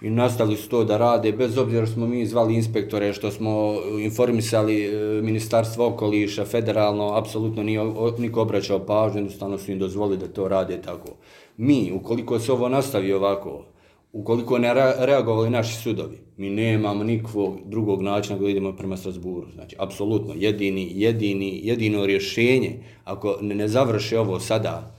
i 0.03 0.11
nastavili 0.11 0.57
su 0.57 0.69
to 0.69 0.85
da 0.85 0.97
rade, 0.97 1.33
bez 1.33 1.59
obzira 1.59 1.87
što 1.87 1.95
smo 1.95 2.07
mi 2.07 2.27
zvali 2.27 2.55
inspektore, 2.55 3.13
što 3.13 3.31
smo 3.31 3.75
e, 3.75 4.03
informisali 4.05 4.85
e, 4.85 5.23
Ministarstvo 5.23 5.87
okoliša, 5.87 6.45
federalno, 6.45 7.15
apsolutno 7.15 7.63
nije 7.63 7.81
niko 8.19 8.43
obraćao 8.43 8.87
pažnju, 8.87 9.19
jednostavno 9.19 9.59
su 9.59 9.73
im 9.73 9.79
dozvolili 9.79 10.19
da 10.19 10.29
to 10.29 10.49
rade 10.49 10.83
tako. 10.83 11.09
Mi, 11.57 11.93
ukoliko 11.95 12.39
se 12.39 12.53
ovo 12.53 12.69
nastavi 12.69 13.13
ovako, 13.13 13.65
ukoliko 14.13 14.59
ne 14.59 14.75
reagovali 14.99 15.51
naši 15.51 15.77
sudovi, 15.77 16.19
mi 16.37 16.51
nemamo 16.51 17.05
nikakvog 17.05 17.59
drugog 17.65 18.03
načina 18.03 18.39
da 18.39 18.49
idemo 18.49 18.73
prema 18.73 18.97
Strasburu. 18.97 19.47
Znači, 19.55 19.77
apsolutno, 19.79 20.35
jedini, 20.37 20.93
jedini, 20.95 21.61
jedino 21.65 22.07
rješenje, 22.07 22.73
ako 23.05 23.39
ne, 23.41 23.55
ne 23.55 23.69
završe 23.69 24.19
ovo 24.19 24.41
sada, 24.41 24.99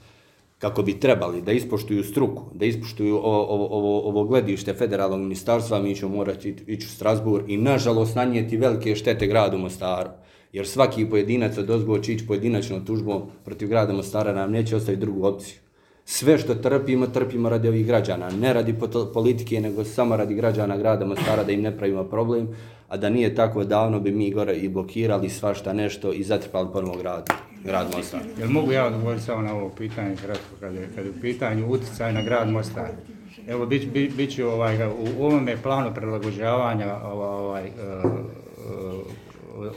kako 0.60 0.82
bi 0.84 1.00
trebali 1.00 1.41
da 1.41 1.52
ispoštuju 1.52 2.04
struku, 2.04 2.43
da 2.54 2.65
ispoštuju 2.65 3.15
ovo, 3.15 3.65
ovo, 3.65 4.08
ovo, 4.08 4.24
gledište 4.24 4.74
federalnog 4.74 5.19
ministarstva, 5.19 5.82
mi 5.82 5.95
ćemo 5.95 6.15
morati 6.15 6.56
ići 6.67 6.86
u 6.86 6.89
Strasbur 6.89 7.43
i 7.48 7.58
nažalost 7.58 8.15
nanijeti 8.15 8.58
velike 8.58 8.95
štete 8.95 9.28
gradu 9.28 9.58
Mostaru. 9.58 10.10
Jer 10.54 10.67
svaki 10.67 11.10
pojedinac 11.10 11.58
od 11.58 11.69
ozgo 11.69 12.00
će 12.00 12.13
ići 12.13 12.28
pojedinačno 12.28 12.80
tužbom 12.80 13.22
protiv 13.45 13.67
grada 13.67 13.93
Mostara 13.93 14.34
nam 14.34 14.52
neće 14.52 14.76
ostaviti 14.76 15.02
drugu 15.02 15.28
opciju. 15.28 15.60
Sve 16.12 16.38
što 16.38 16.56
trpimo, 16.56 17.08
trpimo 17.08 17.50
radi 17.50 17.67
ovih 17.67 17.86
građana, 17.86 18.30
ne 18.30 18.54
radi 18.54 18.76
politike, 19.13 19.62
nego 19.62 19.84
samo 19.84 20.15
radi 20.15 20.36
građana 20.36 20.78
grada 20.78 21.06
Mostara 21.06 21.43
da 21.43 21.52
im 21.52 21.62
ne 21.62 21.78
pravimo 21.78 22.04
problem, 22.04 22.48
a 22.88 22.98
da 22.98 23.10
nije 23.10 23.36
tako 23.36 23.63
davno 23.63 24.00
bi 24.00 24.12
mi 24.12 24.32
gore 24.32 24.56
i 24.56 24.69
blokirali 24.69 25.30
svašta 25.30 25.74
nešto 25.74 26.13
i 26.13 26.24
zatrpali 26.24 26.67
ponovo 26.74 26.98
grad, 26.98 27.30
grad 27.63 27.88
Mostar. 27.95 28.19
Jel 28.39 28.50
mogu 28.50 28.72
ja 28.72 28.86
odgovoriti 28.86 29.26
samo 29.26 29.41
na 29.41 29.54
ovo 29.54 29.69
pitanje 29.69 30.15
kratko 30.15 30.56
kad 30.60 30.76
je, 30.76 30.89
kad 30.95 31.06
je 31.06 31.12
u 31.12 31.22
pitanju 31.22 31.67
uticaj 31.72 32.13
na 32.13 32.22
grad 32.22 32.50
Mostar? 32.50 32.89
Evo, 33.48 33.65
bit, 33.65 33.91
bit, 33.93 34.15
bit 34.15 34.36
ću 34.36 34.48
ovaj, 34.48 34.88
u 34.88 35.26
ovome 35.26 35.58
planu 35.63 35.93
prilagođavanja 35.95 36.95
ovaj, 37.04 37.34
ovaj, 37.38 37.69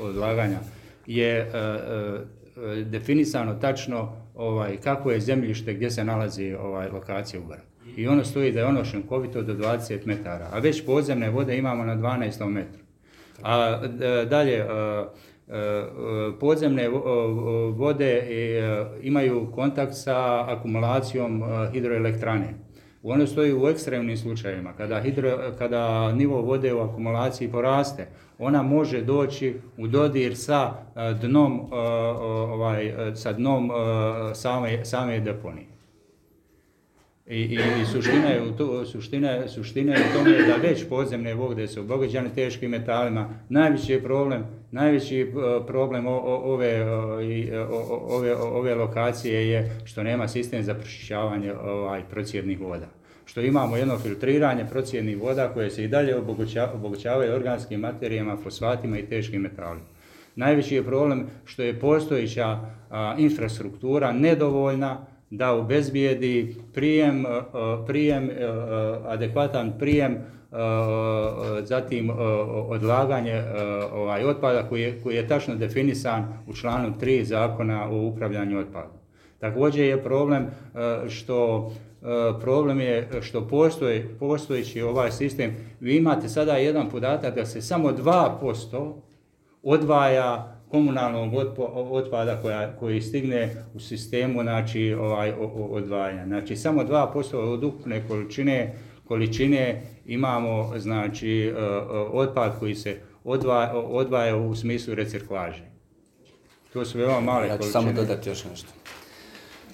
odlaganja 0.01 0.59
je 1.07 1.38
e, 1.38 2.85
definisano 2.85 3.55
tačno 3.55 4.21
ovaj, 4.42 4.76
kako 4.76 5.11
je 5.11 5.20
zemljište 5.20 5.74
gdje 5.74 5.90
se 5.90 6.05
nalazi 6.05 6.55
ovaj, 6.55 6.88
lokacija 6.88 7.40
Ubarak. 7.40 7.64
I 7.96 8.09
ono 8.09 8.24
stoji 8.24 8.52
da 8.52 8.61
je 8.61 8.66
ono 8.66 8.85
šenkovito 8.85 9.42
do 9.42 9.55
20 9.55 10.07
metara, 10.07 10.48
a 10.52 10.59
već 10.59 10.87
podzemne 10.87 11.31
vode 11.31 11.57
imamo 11.57 11.85
na 11.85 11.96
12 11.96 12.48
metru. 12.48 12.83
A 13.42 13.81
e, 13.85 14.26
dalje, 14.26 14.57
e, 14.57 14.64
e, 14.64 15.05
podzemne 16.40 16.88
vode 17.74 18.22
imaju 19.02 19.52
kontakt 19.55 19.94
sa 19.94 20.44
akumulacijom 20.48 21.42
hidroelektrane. 21.72 22.55
Ono 23.02 23.26
stoji 23.26 23.54
u 23.54 23.68
ekstremnim 23.68 24.16
slučajevima. 24.16 24.72
Kada, 24.72 25.00
hidro, 25.00 25.52
kada 25.58 26.12
nivo 26.12 26.40
vode 26.40 26.74
u 26.74 26.80
akumulaciji 26.80 27.50
poraste, 27.50 28.06
ona 28.38 28.62
može 28.62 29.02
doći 29.02 29.60
u 29.76 29.86
dodir 29.86 30.36
sa 30.36 30.72
eh, 30.96 31.14
dnom, 31.20 31.60
eh, 31.60 31.76
ovaj, 31.76 32.86
eh, 32.86 33.16
sa 33.16 33.32
dnom 33.32 33.70
same, 34.34 34.84
same 34.84 35.20
deponije. 35.20 35.71
I, 37.26 37.37
i, 37.37 37.54
i 37.82 37.87
suština 37.92 38.28
je 38.28 38.42
u 38.42 38.52
to, 38.52 38.87
suština, 38.87 39.48
suština 39.48 39.94
je 39.94 40.00
u 40.00 40.18
tome 40.18 40.30
da 40.30 40.68
već 40.68 40.88
podzemne 40.88 41.35
vode 41.35 41.68
su 41.68 41.80
obogađane 41.80 42.28
teškim 42.35 42.70
metalima. 42.70 43.28
Najveći 43.48 43.92
je 43.92 44.02
problem, 44.02 44.44
najveći 44.70 45.20
e, 45.20 45.26
problem 45.66 46.06
o, 46.06 46.11
o, 46.11 46.52
ove, 46.52 46.68
e, 46.68 46.80
e, 47.52 47.61
o, 47.61 48.06
ove, 48.08 48.37
o- 48.37 48.58
ove 48.58 48.74
lokacije 48.74 49.48
je 49.48 49.80
što 49.85 50.02
nema 50.02 50.28
sistem 50.28 50.62
za 50.62 50.74
pročišćavanje 50.74 51.54
ovaj, 51.54 52.02
procjednih 52.11 52.61
voda. 52.61 52.87
Što 53.24 53.40
imamo 53.40 53.76
jedno 53.76 53.98
filtriranje 53.98 54.66
procjednih 54.70 55.22
voda 55.22 55.48
koje 55.48 55.70
se 55.70 55.85
i 55.85 55.88
dalje 55.88 56.16
oboguća, 56.16 56.70
obogućavaju 56.74 57.35
organskim 57.35 57.80
materijama, 57.80 58.37
fosfatima 58.37 58.98
i 58.98 59.06
teškim 59.06 59.42
metalima. 59.42 59.87
Najveći 60.37 60.74
je 60.74 60.82
problem 60.85 61.26
što 61.44 61.62
je 61.62 61.80
postojića 61.80 62.58
a, 62.90 63.14
infrastruktura 63.18 64.12
nedovoljna 64.12 65.06
da 65.33 65.53
obezbijedi 65.53 66.57
prijem, 66.75 67.27
eh, 67.27 67.31
prijem, 67.87 68.31
eh, 68.31 68.35
eh, 68.35 68.49
adekvatan 69.07 69.73
prijem, 69.79 70.18
zatim 71.62 72.11
odlaganje 72.68 73.42
ovaj 73.92 74.25
otpada 74.25 74.68
koji 74.68 74.83
je, 74.83 75.01
koji 75.03 75.16
je 75.16 75.29
tačno 75.29 75.55
definisan 75.55 76.45
u 76.49 76.53
članu 76.55 76.95
3 77.01 77.25
zakona 77.25 77.88
o 77.90 78.07
upravljanju 78.07 78.59
otpadom. 78.59 78.97
Također 79.38 79.85
je 79.85 80.03
problem 80.03 80.47
što 81.09 81.71
problem 82.40 82.81
je 82.81 83.09
što 83.21 83.49
postoji 83.49 84.05
postojeći 84.18 84.83
ovaj 84.83 85.11
sistem. 85.12 85.57
Vi 85.81 85.97
imate 85.97 86.29
sada 86.29 86.57
jedan 86.57 86.88
podatak 86.90 87.35
da 87.35 87.47
se 87.47 87.62
samo 87.62 87.92
2% 87.92 88.92
odvaja 89.62 90.62
komunalnog 90.72 91.32
otpo- 91.32 91.70
otpada 91.90 92.40
koja, 92.42 92.76
koji 92.76 93.00
stigne 93.00 93.54
u 93.74 93.80
sistemu 93.80 94.42
znači 94.42 94.94
ovaj 94.94 95.32
odvajanja. 95.70 96.26
Znači 96.26 96.56
samo 96.56 96.82
2% 96.82 97.35
od 97.35 97.64
ukupne 97.64 98.08
količine 98.08 98.74
količine 99.04 99.82
imamo 100.06 100.78
znači 100.78 101.28
e, 101.30 101.50
e, 101.50 101.64
otpad 102.12 102.58
koji 102.58 102.74
se 102.74 102.96
odvaja, 103.24 103.72
odvaja 103.74 104.37
u 104.37 104.54
smislu 104.54 104.94
reciklaže. 104.94 105.62
To 106.72 106.85
su 106.85 106.98
veoma 106.98 107.20
male 107.20 107.46
Ja 107.46 107.56
količine. 107.56 107.72
samo 107.72 107.92
dodati 107.92 108.28
još 108.28 108.44
nešto. 108.44 108.68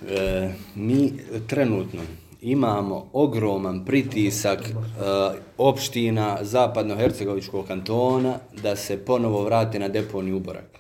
E, 0.09 0.51
mi 0.75 1.13
trenutno 1.47 2.01
imamo 2.43 3.11
ogroman 3.13 3.85
pritisak 3.85 4.61
e, 4.61 4.73
opština 5.59 6.39
zapadno-hercegovičkog 6.43 7.67
kantona 7.67 8.35
da 8.63 8.77
se 8.77 9.05
ponovo 9.05 9.45
vrate 9.45 9.79
na 9.79 9.89
deponiju 9.89 10.37
Uborak. 10.37 10.79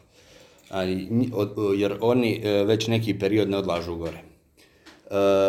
Ali, 0.70 1.08
od- 1.32 1.54
jer 1.76 1.96
oni 2.00 2.40
e, 2.44 2.64
već 2.64 2.86
neki 2.86 3.18
period 3.18 3.50
ne 3.50 3.56
odlažu 3.56 3.96
gore. 3.96 4.18
E, 4.18 4.24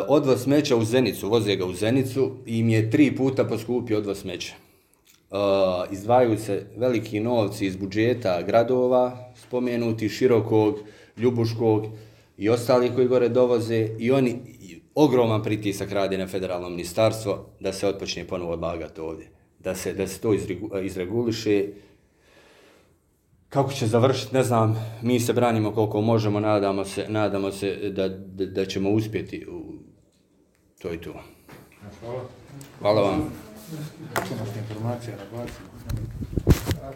odvoz 0.07 0.41
smeća 0.43 0.75
u 0.75 0.83
Zenicu, 0.83 1.29
voze 1.29 1.55
ga 1.55 1.65
u 1.65 1.73
Zenicu 1.73 2.31
i 2.45 2.59
im 2.59 2.69
je 2.69 2.89
tri 2.91 3.15
puta 3.15 3.43
poskupio 3.45 3.97
odvoz 3.97 4.17
smeća. 4.17 4.53
Uh, 5.31 5.37
izdvajaju 5.93 6.37
se 6.37 6.65
veliki 6.77 7.19
novci 7.19 7.65
iz 7.65 7.75
budžeta 7.75 8.41
gradova, 8.41 9.31
spomenuti 9.35 10.09
Širokog, 10.09 10.79
Ljubuškog 11.17 11.85
i 12.37 12.49
ostali 12.49 12.91
koji 12.95 13.07
gore 13.07 13.29
dovoze 13.29 13.89
i 13.99 14.11
oni 14.11 14.35
ogroman 14.95 15.43
pritisak 15.43 15.91
radi 15.91 16.17
na 16.17 16.27
federalno 16.27 16.69
ministarstvo 16.69 17.45
da 17.59 17.73
se 17.73 17.87
otpočne 17.87 18.27
ponovo 18.27 18.51
odlagati 18.51 19.01
ovdje. 19.01 19.27
Da 19.59 19.75
se, 19.75 19.93
da 19.93 20.07
se 20.07 20.19
to 20.21 20.29
izregu- 20.33 20.85
izreguliše. 20.85 21.67
Kako 23.49 23.71
će 23.71 23.87
završiti, 23.87 24.35
ne 24.35 24.43
znam, 24.43 24.97
mi 25.01 25.19
se 25.19 25.33
branimo 25.33 25.71
koliko 25.71 26.01
možemo, 26.01 26.39
nadamo 26.39 26.85
se, 26.85 27.05
nadamo 27.09 27.51
se 27.51 27.89
da, 27.89 28.09
da, 28.09 28.45
da 28.45 28.65
ćemo 28.65 28.89
uspjeti 28.89 29.45
u 29.51 29.73
to 30.81 30.93
i 30.93 30.97
to. 30.97 31.13
Hvala. 31.99 32.21
Hvala 32.79 33.01
vam. 33.01 33.31
Informacija 34.69 35.15
na 35.17 36.91